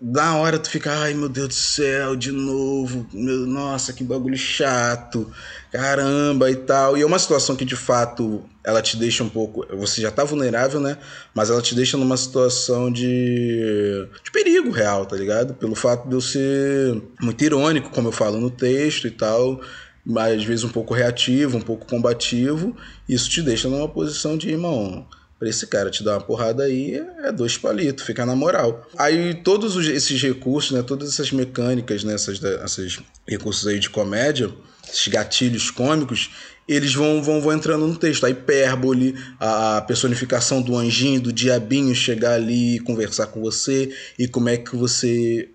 [0.00, 4.36] da hora tu fica, ai meu Deus do céu, de novo, meu, nossa, que bagulho
[4.36, 5.30] chato,
[5.70, 6.96] caramba e tal.
[6.96, 9.66] E é uma situação que de fato ela te deixa um pouco.
[9.76, 10.96] Você já tá vulnerável, né?
[11.34, 15.52] Mas ela te deixa numa situação de, de perigo real, tá ligado?
[15.52, 19.60] Pelo fato de eu ser muito irônico, como eu falo no texto e tal.
[20.04, 22.74] Mas às vezes um pouco reativo, um pouco combativo.
[23.06, 25.06] Isso te deixa numa posição de, irmão,
[25.40, 28.86] Pra esse cara te dar uma porrada aí é dois palitos, fica na moral.
[28.98, 34.50] Aí todos esses recursos, né, todas essas mecânicas, né, essas, esses recursos aí de comédia,
[34.86, 36.30] esses gatilhos cômicos,
[36.68, 38.26] eles vão, vão, vão entrando no texto.
[38.26, 44.28] A hipérbole, a personificação do anjinho, do diabinho chegar ali e conversar com você e
[44.28, 45.48] como é que você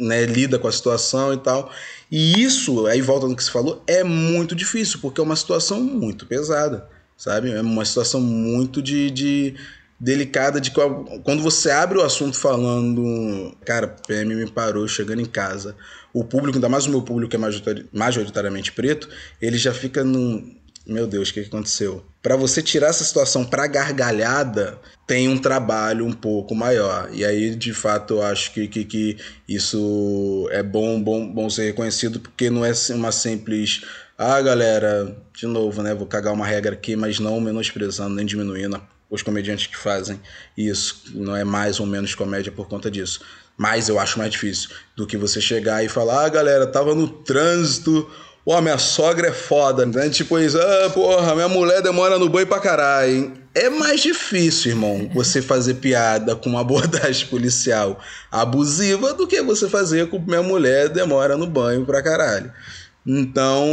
[0.00, 1.70] né, lida com a situação e tal.
[2.10, 5.82] E isso, aí volta no que você falou, é muito difícil, porque é uma situação
[5.82, 7.50] muito pesada sabe?
[7.50, 9.54] É uma situação muito de, de
[9.98, 15.74] delicada de quando você abre o assunto falando, cara, PM me parou chegando em casa.
[16.12, 19.08] O público, ainda mais o meu público que é majoritariamente preto,
[19.40, 20.54] ele já fica num,
[20.86, 22.04] meu Deus, o que, que aconteceu?
[22.22, 27.08] Para você tirar essa situação para gargalhada, tem um trabalho um pouco maior.
[27.12, 29.16] E aí, de fato, eu acho que, que, que
[29.48, 33.82] isso é bom, bom, bom ser reconhecido, porque não é uma simples
[34.18, 35.94] ah, galera, de novo, né?
[35.94, 40.20] Vou cagar uma regra aqui, mas não menosprezando nem diminuindo os comediantes que fazem
[40.56, 41.04] isso.
[41.14, 43.20] Não é mais ou menos comédia por conta disso.
[43.56, 47.08] Mas eu acho mais difícil do que você chegar e falar: ah, galera, tava no
[47.08, 48.10] trânsito,
[48.46, 50.08] Pô, minha sogra é foda, né?
[50.08, 53.32] Tipo isso, ah, porra, minha mulher demora no banho pra caralho, hein?
[53.52, 57.98] É mais difícil, irmão, você fazer piada com uma abordagem policial
[58.30, 62.52] abusiva do que você fazer com minha mulher demora no banho pra caralho.
[63.06, 63.64] Então,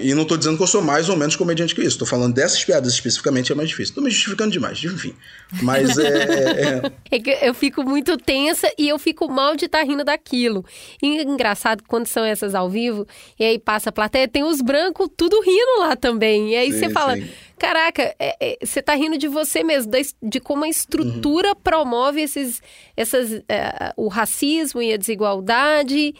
[0.00, 1.98] e não tô dizendo que eu sou mais ou menos comediante que isso.
[1.98, 3.92] Tô falando dessas piadas especificamente é mais difícil.
[3.92, 5.16] Tô me justificando demais, enfim.
[5.62, 6.82] Mas é.
[7.10, 10.04] É, é que eu fico muito tensa e eu fico mal de estar tá rindo
[10.04, 10.64] daquilo.
[11.02, 13.04] E engraçado quando são essas ao vivo,
[13.36, 16.52] e aí passa a plateia, tem os brancos tudo rindo lá também.
[16.52, 17.16] E aí sim, você fala.
[17.16, 17.28] Sim.
[17.58, 21.56] Caraca, é, é, você tá rindo de você mesmo, de, de como a estrutura uhum.
[21.56, 22.62] promove esses,
[22.96, 26.14] essas, é, o racismo e a desigualdade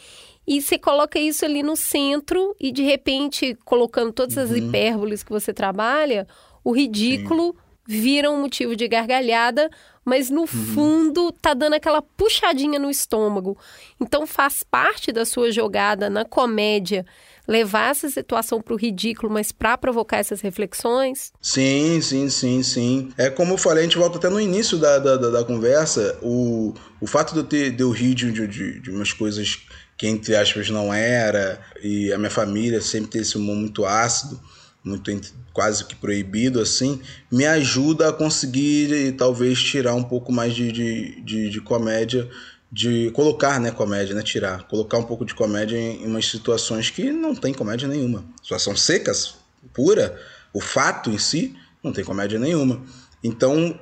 [0.49, 4.43] e você coloca isso ali no centro e de repente, colocando todas uhum.
[4.45, 6.27] as hipérboles que você trabalha,
[6.65, 8.01] o ridículo Sim.
[8.01, 9.69] vira um motivo de gargalhada,
[10.03, 10.47] mas no uhum.
[10.47, 13.59] fundo tá dando aquela puxadinha no estômago.
[14.01, 17.05] Então faz parte da sua jogada na comédia
[17.47, 21.31] levar essa situação para o ridículo, mas para provocar essas reflexões?
[21.43, 23.13] Sim, sim, sim, sim.
[23.19, 26.19] É como eu falei, a gente volta até no início da, da, da, da conversa,
[26.23, 29.67] o, o fato de eu, ter, de eu rir de, de, de umas coisas
[29.99, 34.41] que entre aspas não era, e a minha família sempre tem esse humor muito ácido,
[34.85, 35.11] muito
[35.53, 41.21] quase que proibido assim, me ajuda a conseguir talvez tirar um pouco mais de, de,
[41.23, 42.31] de, de comédia,
[42.71, 46.91] de colocar né, comédia, né, tirar, colocar um pouco de comédia em, em umas situações
[46.91, 48.25] que não tem comédia nenhuma.
[48.41, 49.35] Situações secas,
[49.75, 50.17] pura,
[50.53, 52.81] o fato em si não tem comédia nenhuma.
[53.23, 53.79] Então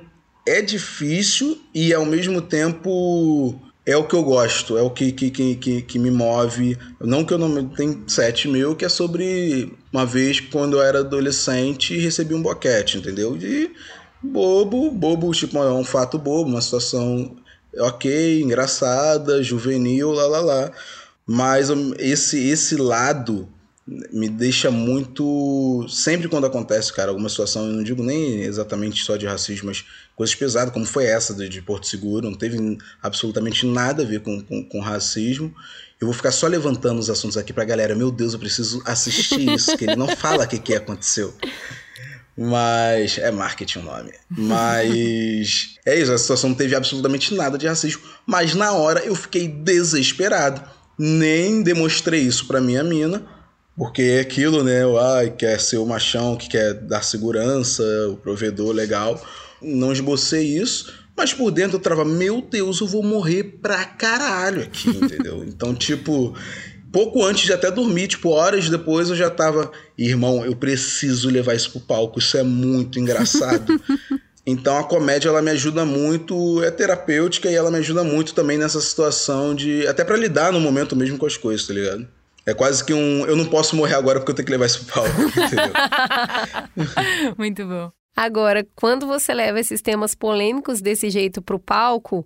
[0.47, 5.31] é difícil e ao mesmo tempo é o que eu gosto, é o que, que,
[5.31, 6.77] que, que, me move.
[6.99, 10.99] Não que eu não tenho 7 mil, que é sobre uma vez quando eu era
[10.99, 13.37] adolescente recebi um boquete, entendeu?
[13.37, 13.71] De
[14.21, 17.33] bobo, bobo, tipo, é um fato bobo, uma situação
[17.79, 20.71] ok, engraçada, juvenil, lá lá lá.
[21.25, 23.47] Mas esse, esse lado
[23.87, 25.85] me deixa muito.
[25.87, 29.85] Sempre quando acontece, cara, alguma situação, eu não digo nem exatamente só de racismo, mas
[30.15, 34.19] coisas pesadas, como foi essa de, de Porto Seguro, não teve absolutamente nada a ver
[34.19, 35.55] com, com, com, racismo.
[36.01, 37.95] Eu vou ficar só levantando os assuntos aqui pra galera.
[37.95, 41.33] Meu Deus, eu preciso assistir isso, que ele não fala o que, que aconteceu.
[42.37, 43.17] Mas.
[43.17, 44.11] É marketing o nome.
[44.29, 45.77] Mas.
[45.85, 48.01] é isso, a situação não teve absolutamente nada de racismo.
[48.25, 50.61] Mas na hora eu fiquei desesperado.
[50.99, 53.36] Nem demonstrei isso pra minha mina
[53.77, 54.83] porque é aquilo, né?
[54.85, 59.23] O ai, quer ser o machão, que quer dar segurança, o provedor legal.
[59.61, 64.63] Não esbocei isso, mas por dentro eu trava, meu Deus, eu vou morrer pra caralho
[64.63, 65.43] aqui, entendeu?
[65.47, 66.35] Então, tipo,
[66.91, 71.53] pouco antes de até dormir, tipo, horas depois eu já tava, irmão, eu preciso levar
[71.53, 73.79] isso pro palco, isso é muito engraçado.
[74.49, 78.57] Então a comédia ela me ajuda muito, é terapêutica e ela me ajuda muito também
[78.57, 82.07] nessa situação de até para lidar no momento mesmo com as coisas, tá ligado?
[82.47, 83.25] É quase que um.
[83.25, 85.73] Eu não posso morrer agora porque eu tenho que levar isso pro palco, entendeu?
[87.37, 87.91] Muito bom.
[88.15, 92.25] Agora, quando você leva esses temas polêmicos desse jeito pro palco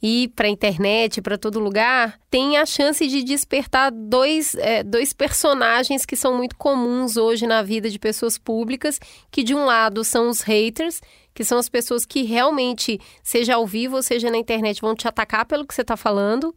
[0.00, 6.04] e para internet, para todo lugar, tem a chance de despertar dois, é, dois personagens
[6.04, 10.28] que são muito comuns hoje na vida de pessoas públicas, que de um lado são
[10.28, 11.00] os haters,
[11.34, 15.08] que são as pessoas que realmente, seja ao vivo ou seja na internet, vão te
[15.08, 16.54] atacar pelo que você está falando.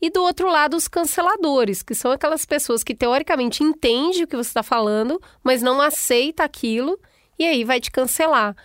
[0.00, 4.36] E do outro lado, os canceladores, que são aquelas pessoas que teoricamente entendem o que
[4.36, 6.98] você está falando, mas não aceita aquilo
[7.38, 8.56] e aí vai te cancelar.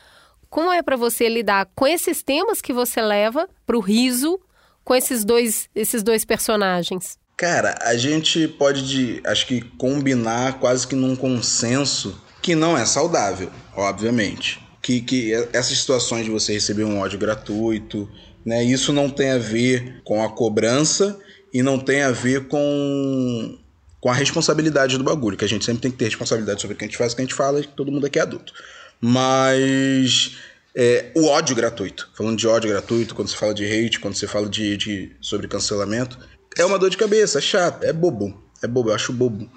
[0.49, 4.39] Como é para você lidar com esses temas que você leva para o riso
[4.83, 7.17] com esses dois, esses dois personagens?
[7.35, 13.51] Cara, a gente pode, acho que, combinar quase que num consenso que não é saudável,
[13.75, 14.62] obviamente.
[14.83, 18.07] Que, que essas situações de você receber um ódio gratuito,
[18.45, 18.63] né?
[18.63, 21.17] Isso não tem a ver com a cobrança
[21.53, 23.57] e não tem a ver com,
[24.01, 26.77] com a responsabilidade do bagulho, que a gente sempre tem que ter responsabilidade sobre o
[26.77, 28.53] que a gente faz, o que a gente fala, que todo mundo aqui é adulto.
[28.99, 30.35] Mas
[30.75, 34.27] é, o ódio gratuito, falando de ódio gratuito, quando você fala de hate, quando você
[34.27, 36.17] fala de, de sobre cancelamento,
[36.57, 38.41] é uma dor de cabeça, é chato, é bobo.
[38.61, 39.49] É bobo, eu acho bobo,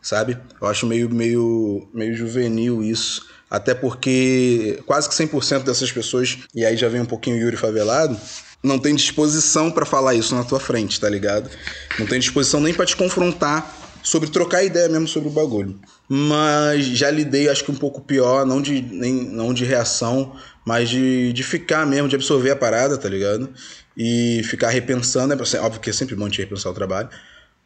[0.00, 0.38] sabe?
[0.60, 3.28] Eu acho meio, meio, meio juvenil isso.
[3.52, 8.18] Até porque quase que 100% dessas pessoas, e aí já vem um pouquinho Yuri Favelado,
[8.62, 11.50] não tem disposição para falar isso na tua frente, tá ligado?
[11.98, 13.70] Não tem disposição nem para te confrontar
[14.02, 15.78] sobre trocar ideia mesmo sobre o bagulho.
[16.08, 20.34] Mas já lidei, acho que um pouco pior, não de, nem, não de reação,
[20.64, 23.50] mas de, de ficar mesmo, de absorver a parada, tá ligado?
[23.94, 27.10] E ficar repensando, é óbvio que é sempre bom te repensar o trabalho,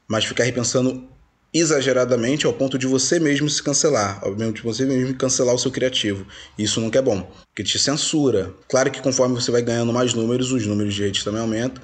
[0.08, 1.08] mas ficar repensando
[1.52, 4.20] exageradamente ao ponto de você mesmo se cancelar,
[4.52, 6.26] de você mesmo cancelar o seu criativo.
[6.58, 8.52] Isso nunca é bom, porque te censura.
[8.68, 11.82] Claro que conforme você vai ganhando mais números, os números de rede também aumentam,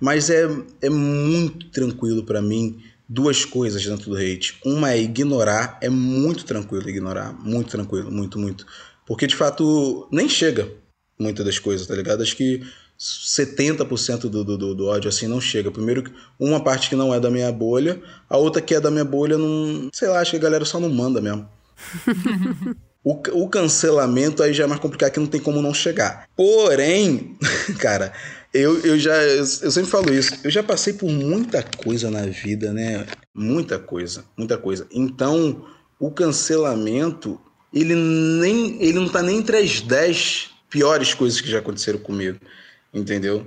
[0.00, 0.46] mas é,
[0.82, 4.58] é muito tranquilo para mim duas coisas dentro do hate.
[4.64, 8.66] Uma é ignorar, é muito tranquilo ignorar, muito tranquilo, muito, muito.
[9.06, 10.70] Porque de fato nem chega
[11.18, 12.22] muitas das coisas, tá ligado?
[12.22, 12.62] Acho que
[13.04, 15.70] 70% do, do, do, ódio assim não chega.
[15.70, 16.04] Primeiro,
[16.40, 19.36] uma parte que não é da minha bolha, a outra que é da minha bolha
[19.36, 19.90] não.
[19.92, 21.46] Sei lá, acho que a galera só não manda mesmo.
[23.04, 26.26] o, o cancelamento aí já é mais complicado que não tem como não chegar.
[26.34, 27.36] Porém,
[27.78, 28.10] cara,
[28.54, 29.14] eu, eu já.
[29.22, 30.38] Eu, eu sempre falo isso.
[30.42, 33.06] Eu já passei por muita coisa na vida, né?
[33.34, 34.86] Muita coisa, muita coisa.
[34.90, 35.66] Então,
[36.00, 37.38] o cancelamento,
[37.70, 38.82] ele nem.
[38.82, 42.38] Ele não tá nem entre as 10 piores coisas que já aconteceram comigo
[42.94, 43.46] entendeu?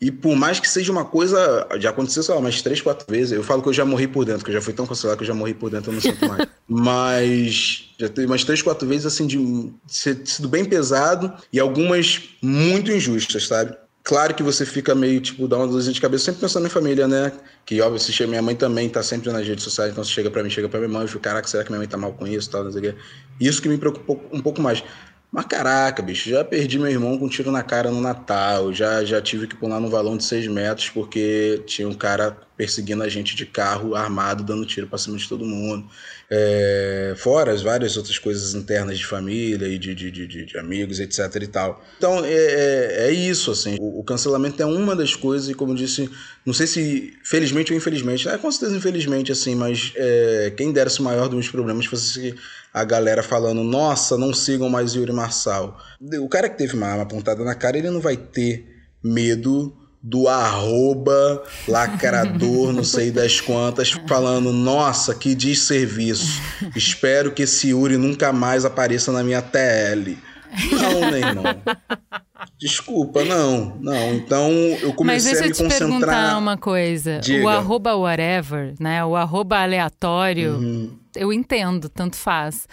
[0.00, 3.32] E por mais que seja uma coisa, já aconteceu, sei lá, umas três, quatro vezes.
[3.32, 5.24] Eu falo que eu já morri por dentro, que eu já fui tão cancelado que
[5.24, 6.46] eu já morri por dentro, eu não sinto mais.
[6.68, 12.28] Mas já teve umas três, quatro vezes, assim, de ser sido bem pesado e algumas
[12.40, 13.76] muito injustas, sabe?
[14.04, 17.08] Claro que você fica meio, tipo, dá uma luzinha de cabeça, sempre pensando em família,
[17.08, 17.32] né?
[17.66, 20.30] Que, óbvio, se chega, minha mãe também tá sempre nas redes sociais, então se chega
[20.30, 22.12] pra mim, chega pra minha mãe, eu fico, caraca, será que minha mãe tá mal
[22.12, 22.94] com isso tal, não sei o quê.
[23.40, 24.82] Isso que me preocupa um pouco mais.
[25.30, 29.04] Mas caraca, bicho, já perdi meu irmão com um tiro na cara no Natal, já,
[29.04, 33.08] já tive que pular num valão de 6 metros porque tinha um cara perseguindo a
[33.10, 35.86] gente de carro armado, dando tiro pra cima de todo mundo.
[36.30, 41.00] É, fora as várias outras coisas internas de família e de, de, de, de amigos,
[41.00, 41.82] etc e tal.
[41.96, 43.76] Então, é, é, é isso, assim.
[43.80, 46.10] O, o, cancelamento é uma das coisas e, como eu disse,
[46.44, 50.90] não sei se felizmente ou infelizmente, é com certeza infelizmente, assim, mas é, quem dera
[50.90, 52.34] se o maior dos problemas fosse
[52.74, 55.78] a galera falando, nossa, não sigam mais Yuri Marçal.
[56.20, 58.66] O cara que teve uma arma apontada na cara, ele não vai ter
[59.02, 66.40] medo do arroba lacrador, não sei das quantas, falando: Nossa, que desserviço.
[66.74, 70.16] Espero que esse Yuri nunca mais apareça na minha TL.
[70.72, 71.44] Não, né, irmão?
[72.58, 74.14] Desculpa, não, não.
[74.14, 75.68] Então eu comecei Mas a me concentrar.
[75.68, 77.18] Deixa eu te perguntar uma coisa.
[77.20, 77.44] Diga.
[77.44, 79.04] O arroba whatever, né?
[79.04, 80.96] O arroba aleatório, uhum.
[81.14, 82.66] eu entendo, tanto faz.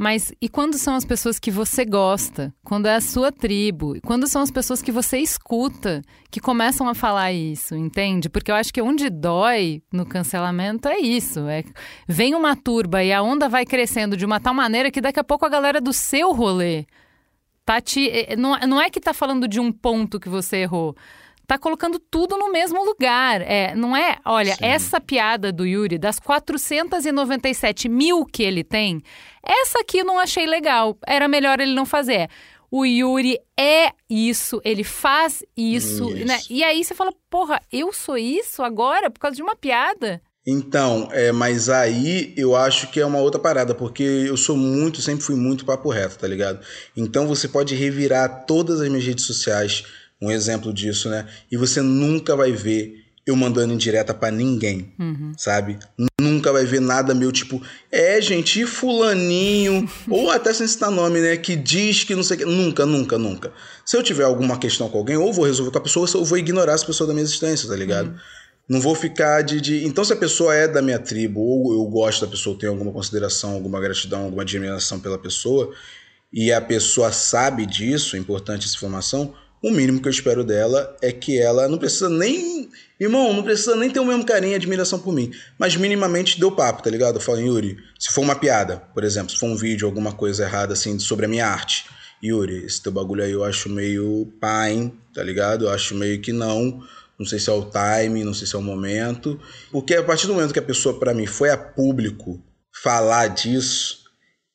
[0.00, 2.54] Mas e quando são as pessoas que você gosta?
[2.64, 4.00] Quando é a sua tribo?
[4.02, 8.30] Quando são as pessoas que você escuta que começam a falar isso, entende?
[8.30, 11.40] Porque eu acho que onde dói no cancelamento é isso.
[11.40, 11.62] É,
[12.08, 15.24] vem uma turba e a onda vai crescendo de uma tal maneira que daqui a
[15.24, 16.86] pouco a galera do seu rolê
[17.66, 18.08] tá te.
[18.08, 20.96] É, não, não é que tá falando de um ponto que você errou
[21.50, 23.40] tá colocando tudo no mesmo lugar.
[23.40, 24.18] É, não é?
[24.24, 24.64] Olha, Sim.
[24.64, 29.02] essa piada do Yuri, das 497 mil que ele tem,
[29.42, 30.96] essa aqui eu não achei legal.
[31.04, 32.28] Era melhor ele não fazer.
[32.70, 36.24] O Yuri é isso, ele faz isso, isso.
[36.24, 36.38] Né?
[36.48, 40.22] E aí você fala, porra, eu sou isso agora por causa de uma piada?
[40.46, 45.02] Então, é, mas aí eu acho que é uma outra parada, porque eu sou muito,
[45.02, 46.60] sempre fui muito papo reto, tá ligado?
[46.96, 49.84] Então você pode revirar todas as minhas redes sociais,
[50.20, 51.26] um exemplo disso, né?
[51.50, 55.32] E você nunca vai ver eu mandando indireta para ninguém, uhum.
[55.36, 55.78] sabe?
[56.20, 61.20] Nunca vai ver nada meu tipo, é, gente, e fulaninho, ou até sem citar nome,
[61.20, 62.44] né, que diz que não sei o que.
[62.44, 63.52] Nunca, nunca, nunca.
[63.84, 66.38] Se eu tiver alguma questão com alguém, ou vou resolver com a pessoa, ou vou
[66.38, 68.08] ignorar essa pessoa da minha existência, tá ligado?
[68.08, 68.16] Uhum.
[68.68, 69.84] Não vou ficar de, de.
[69.84, 72.92] Então, se a pessoa é da minha tribo, ou eu gosto da pessoa, tenho alguma
[72.92, 75.72] consideração, alguma gratidão, alguma admiração pela pessoa,
[76.32, 80.96] e a pessoa sabe disso, é importante essa informação, o mínimo que eu espero dela
[81.02, 82.70] é que ela não precisa nem.
[82.98, 85.30] Irmão, não precisa nem ter o mesmo carinho e admiração por mim.
[85.58, 87.20] Mas minimamente deu papo, tá ligado?
[87.20, 90.72] Eu Yuri, se for uma piada, por exemplo, se for um vídeo, alguma coisa errada
[90.72, 91.86] assim sobre a minha arte.
[92.22, 95.66] Yuri, esse teu bagulho aí eu acho meio pai, tá ligado?
[95.66, 96.82] Eu acho meio que não.
[97.18, 99.38] Não sei se é o time, não sei se é o momento.
[99.70, 102.42] Porque a partir do momento que a pessoa, para mim, foi a público
[102.82, 104.04] falar disso,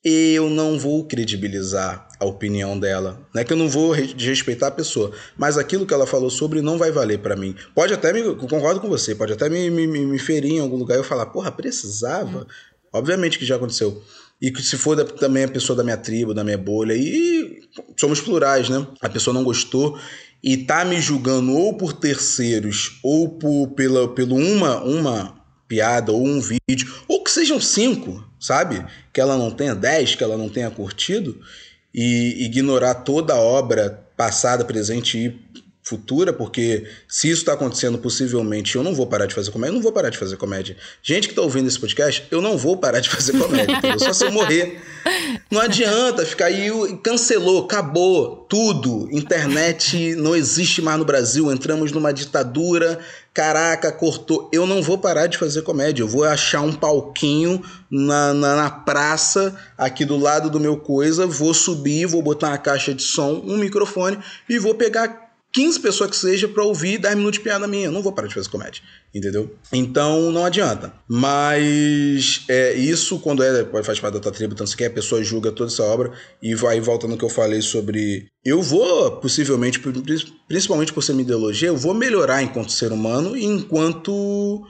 [0.08, 3.20] eu não vou credibilizar a opinião dela.
[3.34, 6.62] Não é que eu não vou desrespeitar a pessoa, mas aquilo que ela falou sobre
[6.62, 7.56] não vai valer para mim.
[7.74, 8.22] Pode até me.
[8.36, 11.26] Concordo com você, pode até me, me, me ferir em algum lugar e eu falar,
[11.26, 12.42] porra, precisava.
[12.42, 12.46] Hum.
[12.92, 14.00] Obviamente que já aconteceu.
[14.40, 17.62] E que se for da, também a pessoa da minha tribo, da minha bolha, e
[17.96, 18.86] somos plurais, né?
[19.00, 19.98] A pessoa não gostou
[20.40, 25.36] e tá me julgando ou por terceiros ou por, pela, pelo uma, uma
[25.66, 28.84] piada ou um vídeo, ou que sejam cinco, sabe?
[29.12, 31.40] Que ela não tenha dez, que ela não tenha curtido,
[31.92, 35.46] e ignorar toda a obra passada, presente e
[35.86, 39.74] futura, porque se isso está acontecendo possivelmente, eu não vou parar de fazer comédia, eu
[39.76, 40.76] não vou parar de fazer comédia.
[41.00, 44.24] Gente que está ouvindo esse podcast, eu não vou parar de fazer comédia, só se
[44.24, 44.80] eu morrer.
[45.48, 46.68] Não adianta ficar aí,
[47.04, 49.08] cancelou, acabou tudo.
[49.12, 52.98] Internet não existe mais no Brasil, entramos numa ditadura,
[53.36, 54.48] caraca, cortou.
[54.50, 58.70] Eu não vou parar de fazer comédia, eu vou achar um palquinho na, na, na
[58.70, 63.42] praça, aqui do lado do meu coisa, vou subir, vou botar uma caixa de som,
[63.44, 64.18] um microfone
[64.48, 67.86] e vou pegar 15 pessoas que seja para ouvir 10 minutos de piada minha.
[67.86, 68.82] Eu não vou parar de fazer comédia,
[69.16, 69.54] entendeu?
[69.72, 70.92] Então não adianta.
[71.08, 75.50] Mas é, isso, quando é, faz parte da tua tribo, tanto que a pessoa julga
[75.50, 76.12] toda essa obra
[76.42, 78.26] e vai voltando no que eu falei sobre.
[78.44, 79.80] Eu vou, possivelmente,
[80.46, 84.64] principalmente por ser minha ideologia, eu vou melhorar enquanto ser humano e enquanto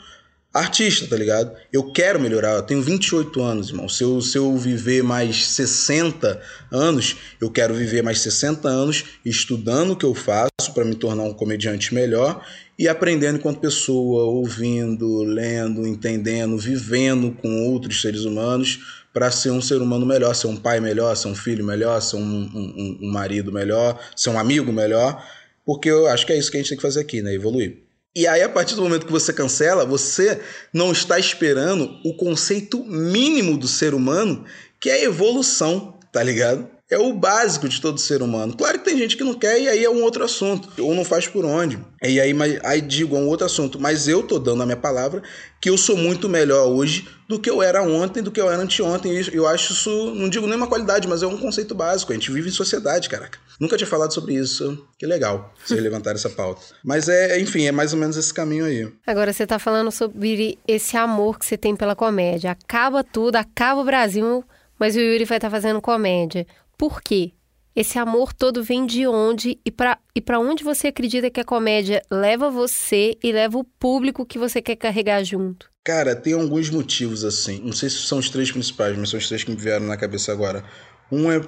[0.56, 1.54] artista, tá ligado?
[1.72, 3.88] Eu quero melhorar, eu tenho 28 anos, irmão.
[3.88, 6.40] Se eu, se eu viver mais 60
[6.72, 11.24] anos, eu quero viver mais 60 anos estudando o que eu faço para me tornar
[11.24, 12.44] um comediante melhor
[12.78, 19.62] e aprendendo enquanto pessoa, ouvindo, lendo, entendendo, vivendo com outros seres humanos para ser um
[19.62, 23.10] ser humano melhor, ser um pai melhor, ser um filho melhor, ser um, um, um
[23.10, 25.26] marido melhor, ser um amigo melhor,
[25.64, 27.32] porque eu acho que é isso que a gente tem que fazer aqui, né?
[27.32, 27.78] Evoluir.
[28.14, 30.40] E aí, a partir do momento que você cancela, você
[30.72, 34.44] não está esperando o conceito mínimo do ser humano,
[34.80, 36.75] que é evolução, tá ligado?
[36.88, 38.56] É o básico de todo ser humano.
[38.56, 40.70] Claro que tem gente que não quer e aí é um outro assunto.
[40.80, 41.78] Ou não faz por onde.
[42.00, 43.80] E aí, mas, aí digo, é um outro assunto.
[43.80, 45.20] Mas eu tô dando a minha palavra
[45.60, 48.62] que eu sou muito melhor hoje do que eu era ontem, do que eu era
[48.62, 49.12] anteontem.
[49.12, 52.12] E eu acho isso, não digo nem uma qualidade, mas é um conceito básico.
[52.12, 53.36] A gente vive em sociedade, caraca.
[53.58, 54.86] Nunca tinha falado sobre isso.
[54.96, 56.62] Que legal vocês levantaram essa pauta.
[56.84, 58.88] Mas é, enfim, é mais ou menos esse caminho aí.
[59.04, 62.52] Agora você tá falando sobre esse amor que você tem pela comédia.
[62.52, 64.44] Acaba tudo, acaba o Brasil,
[64.78, 66.46] mas o Yuri vai estar tá fazendo comédia.
[66.76, 67.32] Por quê?
[67.74, 71.44] Esse amor todo vem de onde e para e pra onde você acredita que a
[71.44, 75.68] comédia leva você e leva o público que você quer carregar junto?
[75.84, 77.60] Cara, tem alguns motivos assim.
[77.62, 79.96] Não sei se são os três principais, mas são os três que me vieram na
[79.96, 80.64] cabeça agora.
[81.12, 81.40] Um é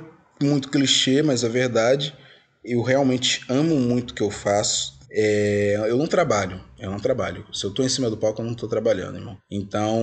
[0.42, 2.14] muito clichê, mas é verdade.
[2.62, 4.98] Eu realmente amo muito o que eu faço.
[5.10, 7.46] É, eu não trabalho, eu não trabalho.
[7.52, 9.38] Se eu tô em cima do palco, eu não tô trabalhando, irmão.
[9.50, 9.98] Então,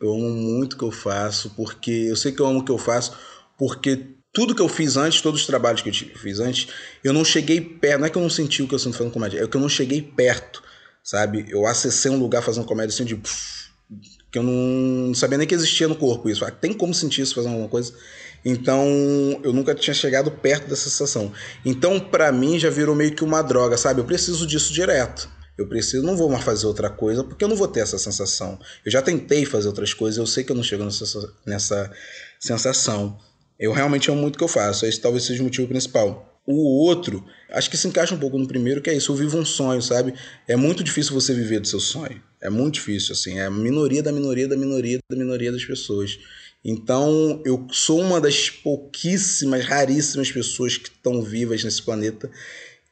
[0.00, 2.70] eu amo muito o que eu faço, porque eu sei que eu amo o que
[2.70, 3.12] eu faço,
[3.60, 6.68] porque tudo que eu fiz antes, todos os trabalhos que eu fiz antes,
[7.04, 8.00] eu não cheguei perto.
[8.00, 9.60] Não é que eu não senti o que eu sinto fazendo comédia, é que eu
[9.60, 10.62] não cheguei perto,
[11.04, 11.44] sabe?
[11.46, 13.20] Eu acessei um lugar fazendo comédia assim de.
[14.32, 16.42] que eu não sabia nem que existia no corpo isso.
[16.42, 17.92] Ah, tem como sentir isso fazendo alguma coisa?
[18.42, 18.88] Então,
[19.44, 21.30] eu nunca tinha chegado perto dessa sensação.
[21.62, 24.00] Então, para mim, já virou meio que uma droga, sabe?
[24.00, 25.28] Eu preciso disso direto.
[25.58, 28.58] Eu preciso, não vou mais fazer outra coisa porque eu não vou ter essa sensação.
[28.86, 31.92] Eu já tentei fazer outras coisas, eu sei que eu não chego nessa, nessa
[32.40, 33.18] sensação.
[33.60, 36.26] Eu realmente amo muito o que eu faço, esse talvez seja o motivo principal.
[36.46, 39.36] O outro, acho que se encaixa um pouco no primeiro, que é isso, eu vivo
[39.36, 40.14] um sonho, sabe?
[40.48, 42.20] É muito difícil você viver do seu sonho.
[42.40, 43.38] É muito difícil, assim.
[43.38, 46.18] É a minoria da minoria da minoria da minoria das pessoas.
[46.64, 52.30] Então, eu sou uma das pouquíssimas, raríssimas pessoas que estão vivas nesse planeta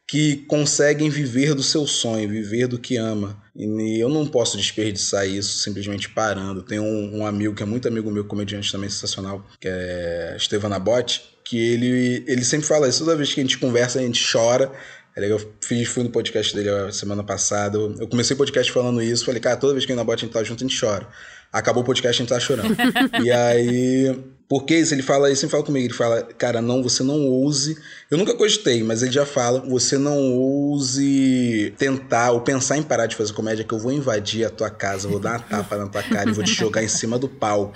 [0.08, 3.38] que conseguem viver do seu sonho, viver do que ama.
[3.54, 6.62] E eu não posso desperdiçar isso simplesmente parando.
[6.62, 10.74] Tem um, um amigo que é muito amigo meu, comediante também sensacional, que é Estevan
[10.74, 13.00] Abote, que ele, ele sempre fala isso.
[13.00, 14.72] Toda vez que a gente conversa, a gente chora.
[15.14, 17.76] É eu fiz, fui no podcast dele a semana passada.
[17.76, 19.26] Eu comecei o podcast falando isso.
[19.26, 21.06] Falei, cara, toda vez que a Nabote a gente tá junto, a gente chora.
[21.52, 22.74] Acabou o podcast, a gente tá chorando.
[23.22, 24.16] e aí,
[24.48, 27.76] porque ele fala, ele sempre fala comigo, ele fala, cara, não, você não ouse.
[28.10, 33.06] Eu nunca gostei, mas ele já fala, você não ouse tentar ou pensar em parar
[33.06, 35.86] de fazer comédia, que eu vou invadir a tua casa, vou dar uma tapa na
[35.86, 37.74] tua cara e vou te jogar em cima do pau.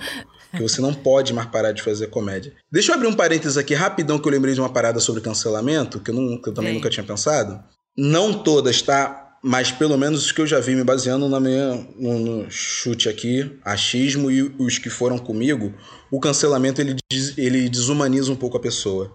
[0.51, 2.53] Que você não pode mais parar de fazer comédia.
[2.71, 5.99] Deixa eu abrir um parênteses aqui rapidão que eu lembrei de uma parada sobre cancelamento,
[5.99, 6.77] que eu, não, que eu também Sim.
[6.77, 7.59] nunca tinha pensado.
[7.97, 9.22] Não todas, tá?
[9.43, 13.09] Mas pelo menos os que eu já vi me baseando na minha, no, no, chute
[13.09, 15.73] aqui, achismo e os que foram comigo,
[16.09, 16.95] o cancelamento ele,
[17.37, 19.11] ele desumaniza um pouco a pessoa.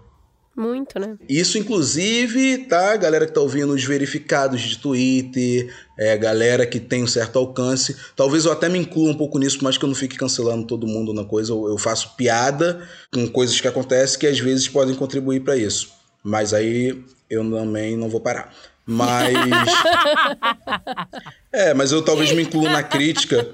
[0.55, 1.17] Muito, né?
[1.29, 2.97] Isso, inclusive, tá?
[2.97, 7.97] Galera que tá ouvindo os verificados de Twitter, é, galera que tem um certo alcance.
[8.17, 10.87] Talvez eu até me inclua um pouco nisso, mas que eu não fique cancelando todo
[10.87, 11.53] mundo na coisa.
[11.53, 15.93] Eu, eu faço piada com coisas que acontecem que às vezes podem contribuir para isso.
[16.25, 18.53] Mas aí eu também não vou parar.
[18.91, 19.37] Mas.
[21.53, 23.47] é, mas eu talvez me inclua na crítica.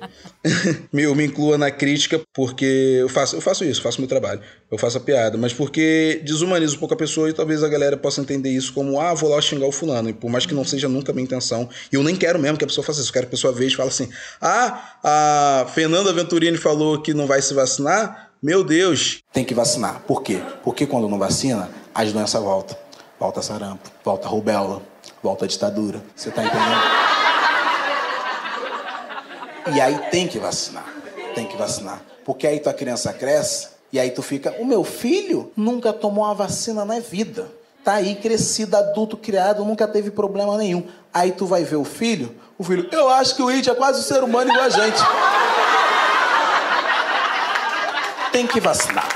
[0.95, 4.41] eu me inclua na crítica porque eu faço, eu faço isso, faço meu trabalho.
[4.71, 7.97] Eu faço a piada, mas porque desumaniza um pouco a pessoa e talvez a galera
[7.97, 10.09] possa entender isso como, ah, vou lá xingar o fulano.
[10.09, 12.57] E por mais que não seja nunca a minha intenção, e eu nem quero mesmo
[12.57, 13.11] que a pessoa faça isso.
[13.11, 14.09] Eu quero que a pessoa veja e fale assim:
[14.41, 18.31] ah, a Fernanda Venturini falou que não vai se vacinar.
[18.41, 19.19] Meu Deus.
[19.33, 20.03] Tem que vacinar.
[20.07, 20.41] Por quê?
[20.63, 22.77] Porque quando não vacina, as doenças voltam.
[23.19, 24.83] Volta sarampo, volta rubéola,
[25.25, 26.03] volta a ditadura.
[26.15, 26.83] Você tá entendendo?
[29.75, 30.85] E aí tem que vacinar.
[31.35, 32.03] Tem que vacinar.
[32.27, 34.55] Porque aí tua criança cresce e aí tu fica.
[34.59, 37.51] O meu filho nunca tomou a vacina na vida.
[37.83, 40.87] Tá aí crescido, adulto, criado, nunca teve problema nenhum.
[41.13, 44.01] Aí tu vai ver o filho, o filho, eu acho que o índio é quase
[44.01, 45.01] um ser humano igual a gente.
[48.31, 49.09] Tem que vacinar.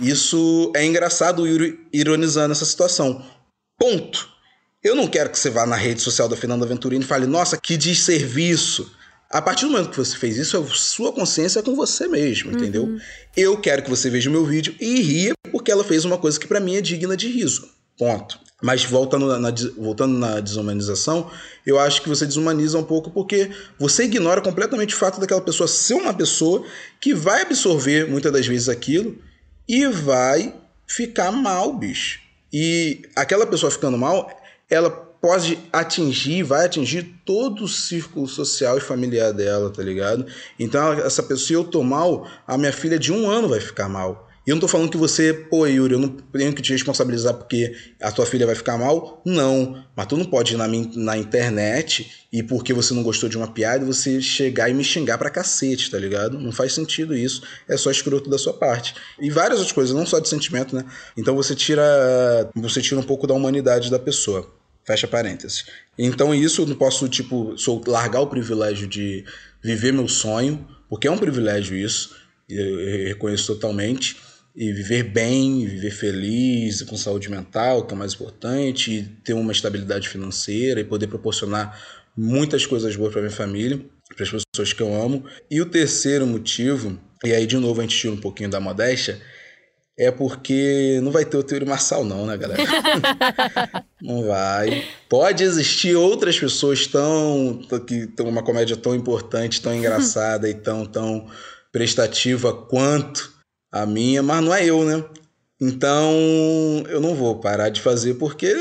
[0.00, 1.46] Isso é engraçado
[1.92, 3.22] ironizando essa situação.
[3.78, 4.28] Ponto.
[4.82, 7.56] Eu não quero que você vá na rede social da Fernanda Venturini e fale, nossa,
[7.56, 8.90] que desserviço.
[9.28, 12.50] A partir do momento que você fez isso, a sua consciência é com você mesmo,
[12.50, 12.56] uhum.
[12.56, 12.96] entendeu?
[13.36, 16.38] Eu quero que você veja o meu vídeo e ria porque ela fez uma coisa
[16.38, 17.68] que para mim é digna de riso.
[17.98, 18.38] Ponto.
[18.62, 21.30] Mas voltando na, na, voltando na desumanização,
[21.66, 25.66] eu acho que você desumaniza um pouco porque você ignora completamente o fato daquela pessoa
[25.68, 26.64] ser uma pessoa
[27.00, 29.18] que vai absorver muitas das vezes aquilo
[29.68, 30.54] e vai
[30.86, 32.20] ficar mal, bicho.
[32.58, 34.30] E aquela pessoa ficando mal,
[34.70, 40.24] ela pode atingir, vai atingir todo o círculo social e familiar dela, tá ligado?
[40.58, 43.90] Então, essa pessoa, se eu tô mal, a minha filha de um ano vai ficar
[43.90, 44.25] mal.
[44.46, 47.34] E eu não tô falando que você, pô, Yuri, eu não tenho que te responsabilizar
[47.34, 49.20] porque a tua filha vai ficar mal.
[49.26, 49.84] Não.
[49.96, 53.48] Mas tu não pode ir na, na internet e porque você não gostou de uma
[53.52, 56.38] piada, você chegar e me xingar pra cacete, tá ligado?
[56.38, 57.42] Não faz sentido isso.
[57.68, 58.94] É só escroto da sua parte.
[59.20, 60.84] E várias outras coisas, não só de sentimento, né?
[61.16, 61.82] Então você tira.
[62.54, 64.48] Você tira um pouco da humanidade da pessoa.
[64.84, 65.64] Fecha parênteses.
[65.98, 69.24] Então isso eu não posso, tipo, sou, largar o privilégio de
[69.60, 72.14] viver meu sonho, porque é um privilégio isso,
[72.48, 74.16] eu reconheço totalmente
[74.56, 79.34] e viver bem, viver feliz, com saúde mental, que é o mais importante, e ter
[79.34, 81.78] uma estabilidade financeira e poder proporcionar
[82.16, 83.78] muitas coisas boas para minha família,
[84.16, 85.24] para as pessoas que eu amo.
[85.50, 89.20] E o terceiro motivo, e aí de novo a gente tira um pouquinho da modéstia,
[89.98, 92.62] é porque não vai ter o Teoria Marçal não, né, galera?
[94.00, 94.84] não vai.
[95.06, 100.86] Pode existir outras pessoas tão que têm uma comédia tão importante, tão engraçada e tão
[100.86, 101.28] tão
[101.70, 103.35] prestativa quanto
[103.70, 105.04] a minha, mas não é eu, né?
[105.60, 106.12] Então,
[106.88, 108.54] eu não vou parar de fazer porque.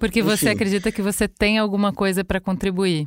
[0.00, 0.28] Porque enfim.
[0.28, 3.06] você acredita que você tem alguma coisa para contribuir.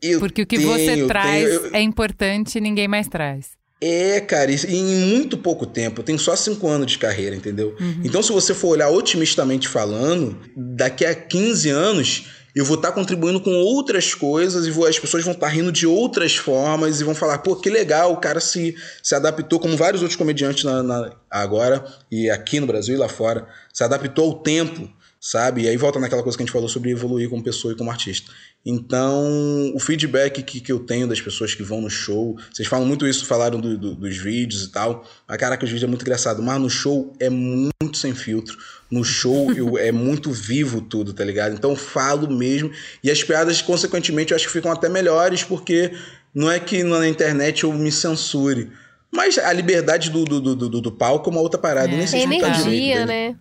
[0.00, 1.74] Eu porque o que tenho, você traz tenho, eu...
[1.74, 3.56] é importante e ninguém mais traz.
[3.80, 6.00] É, cara, e em muito pouco tempo.
[6.00, 7.76] Eu tenho só cinco anos de carreira, entendeu?
[7.78, 8.00] Uhum.
[8.04, 12.94] Então, se você for olhar otimistamente falando, daqui a 15 anos eu vou estar tá
[12.94, 16.98] contribuindo com outras coisas e vou, as pessoas vão estar tá rindo de outras formas
[16.98, 20.64] e vão falar, pô, que legal, o cara se, se adaptou, como vários outros comediantes
[20.64, 24.90] na, na, agora e aqui no Brasil e lá fora, se adaptou ao tempo,
[25.20, 25.64] sabe?
[25.64, 27.90] E aí volta naquela coisa que a gente falou sobre evoluir como pessoa e como
[27.90, 28.32] artista.
[28.64, 32.86] Então, o feedback que, que eu tenho das pessoas que vão no show, vocês falam
[32.86, 35.06] muito isso, falaram do, do, dos vídeos e tal.
[35.28, 38.56] A caraca, os vídeos é muito engraçado, mas no show é muito sem filtro.
[38.90, 41.54] No show eu, é muito vivo tudo, tá ligado?
[41.54, 42.70] Então falo mesmo.
[43.02, 45.92] E as piadas, consequentemente, eu acho que ficam até melhores, porque
[46.34, 48.70] não é que na internet eu me censure.
[49.10, 51.92] Mas a liberdade do, do, do, do, do palco é uma outra parada.
[51.92, 51.96] É.
[51.96, 53.36] Nem se energia, direito, né?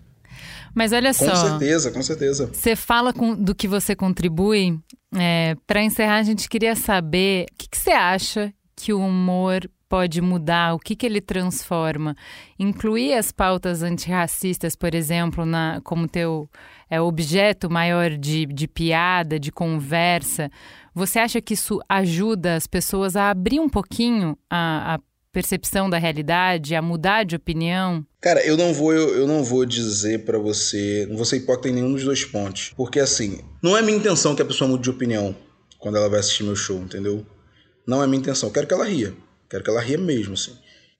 [0.73, 1.31] Mas olha com só.
[1.31, 2.49] Com certeza, com certeza.
[2.51, 4.77] Você fala com, do que você contribui.
[5.15, 9.61] É, Para encerrar, a gente queria saber o que, que você acha que o humor
[9.95, 12.17] pode mudar, o que, que ele transforma.
[12.59, 16.49] Incluir as pautas antirracistas, por exemplo, na, como teu
[16.89, 20.51] é, objeto maior de, de piada, de conversa.
[20.93, 24.99] Você acha que isso ajuda as pessoas a abrir um pouquinho a, a
[25.31, 28.05] percepção da realidade, a mudar de opinião?
[28.19, 31.69] Cara, eu não vou eu, eu não vou dizer para você, não vou ser hipócrita
[31.69, 34.83] em nenhum dos dois pontos, porque assim, não é minha intenção que a pessoa mude
[34.83, 35.33] de opinião
[35.79, 37.25] quando ela vai assistir meu show, entendeu?
[37.87, 39.15] Não é minha intenção, eu quero que ela ria.
[39.55, 40.51] Quero que ela ria mesmo, assim.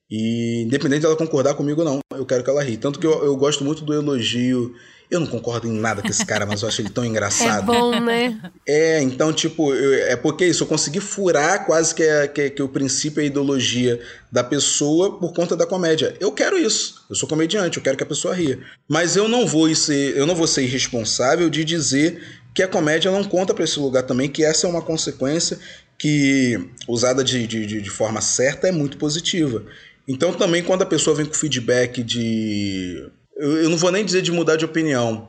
[0.09, 2.77] E independente dela concordar comigo ou não, eu quero que ela rie.
[2.77, 4.73] Tanto que eu, eu gosto muito do elogio
[5.09, 7.71] eu não concordo em nada com esse cara, mas eu acho ele tão engraçado.
[7.71, 8.39] É bom, né?
[8.67, 12.63] É, então, tipo, eu, é porque isso, eu consegui furar quase que, é, que, que
[12.63, 13.99] o princípio e a ideologia
[14.31, 16.15] da pessoa por conta da comédia.
[16.19, 17.05] Eu quero isso.
[17.09, 18.59] Eu sou comediante, eu quero que a pessoa ria.
[18.87, 22.21] Mas eu não vou ser, eu não vou ser irresponsável de dizer
[22.53, 25.59] que a comédia não conta para esse lugar também, que essa é uma consequência
[25.97, 29.63] que, usada de, de, de forma certa, é muito positiva.
[30.07, 34.21] Então, também, quando a pessoa vem com feedback de eu, eu não vou nem dizer
[34.21, 35.27] de mudar de opinião,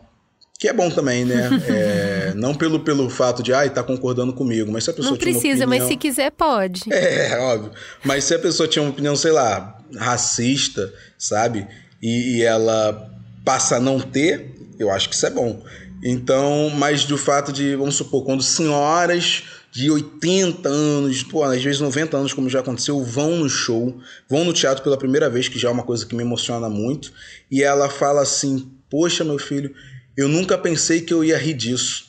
[0.58, 1.50] que é bom também, né?
[1.68, 5.18] É, não pelo, pelo fato de, ai, tá concordando comigo, mas se a pessoa Não
[5.18, 5.68] precisa, opinião...
[5.68, 6.82] mas se quiser, pode.
[6.90, 7.72] É, óbvio.
[8.04, 11.66] Mas se a pessoa tinha uma opinião, sei lá, racista, sabe?
[12.02, 13.10] E, e ela
[13.44, 15.62] passa a não ter, eu acho que isso é bom.
[16.02, 19.44] Então, mas do fato de, vamos supor, quando senhoras
[19.76, 24.42] de 80 anos, pô, às vezes 90 anos, como já aconteceu, vão no show, vão
[24.42, 27.12] no teatro pela primeira vez, que já é uma coisa que me emociona muito,
[27.50, 29.74] e ela fala assim: Poxa, meu filho,
[30.16, 32.06] eu nunca pensei que eu ia rir disso.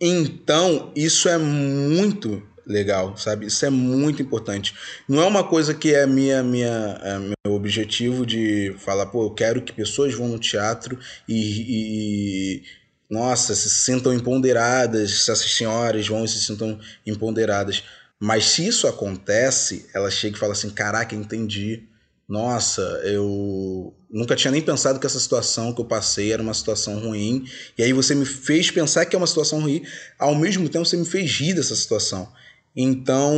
[0.00, 3.46] Então, isso é muito legal, sabe?
[3.46, 4.72] Isso é muito importante.
[5.08, 9.30] Não é uma coisa que é minha, minha, é meu objetivo de falar, pô, eu
[9.30, 10.96] quero que pessoas vão no teatro
[11.28, 12.62] e, e
[13.10, 17.82] nossa, se sintam empoderadas, se essas senhoras vão e se sintam empoderadas.
[18.20, 21.88] Mas se isso acontece, ela chega e fala assim: caraca, entendi.
[22.28, 27.00] nossa, eu nunca tinha nem pensado que essa situação que eu passei era uma situação
[27.00, 27.44] ruim.
[27.76, 29.82] E aí você me fez pensar que é uma situação ruim,
[30.18, 32.32] ao mesmo tempo você me fez rir dessa situação.
[32.76, 33.34] Então,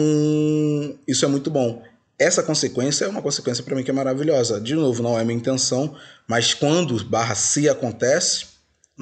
[1.09, 1.83] isso é muito bom.
[2.19, 4.61] Essa consequência é uma consequência para mim que é maravilhosa.
[4.61, 5.97] De novo, não é minha intenção,
[6.29, 8.52] mas quando barra se acontece,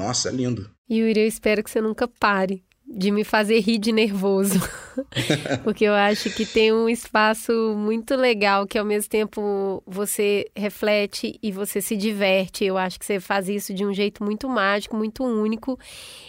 [0.00, 0.70] nossa, é lindo.
[0.90, 4.58] Yuri, eu espero que você nunca pare de me fazer rir de nervoso.
[5.62, 11.38] Porque eu acho que tem um espaço muito legal que ao mesmo tempo você reflete
[11.40, 12.64] e você se diverte.
[12.64, 15.78] Eu acho que você faz isso de um jeito muito mágico, muito único.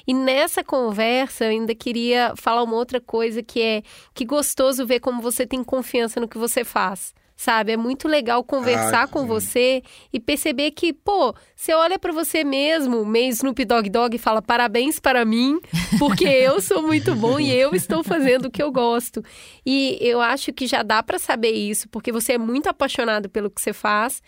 [0.06, 3.82] E nessa conversa eu ainda queria falar uma outra coisa que é
[4.14, 7.72] que gostoso ver como você tem confiança no que você faz sabe?
[7.72, 9.82] É muito legal conversar ah, com você
[10.14, 14.44] e perceber que, pô, você olha para você mesmo, meio Snoop Dogg Dog e fala
[14.44, 15.60] parabéns para mim,
[15.98, 19.24] porque eu sou muito bom e eu estou fazendo o que eu gosto.
[19.66, 23.50] E eu acho que já dá para saber isso, porque você é muito apaixonado pelo
[23.50, 24.22] que você faz,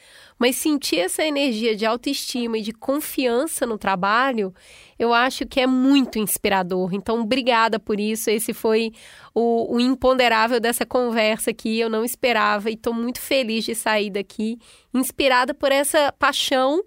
[0.44, 4.54] mas sentir essa energia de autoestima e de confiança no trabalho,
[5.00, 6.94] eu acho que é muito inspirador.
[6.94, 8.30] Então, obrigada por isso.
[8.30, 8.92] Esse foi
[9.34, 11.80] o, o imponderável dessa conversa aqui.
[11.80, 14.60] Eu não esperava e estou muito feliz de sair daqui,
[14.94, 16.84] inspirada por essa paixão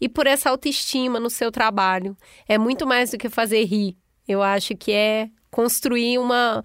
[0.00, 2.16] e por essa autoestima no seu trabalho.
[2.46, 3.96] É muito mais do que fazer rir.
[4.28, 6.62] Eu acho que é construir uma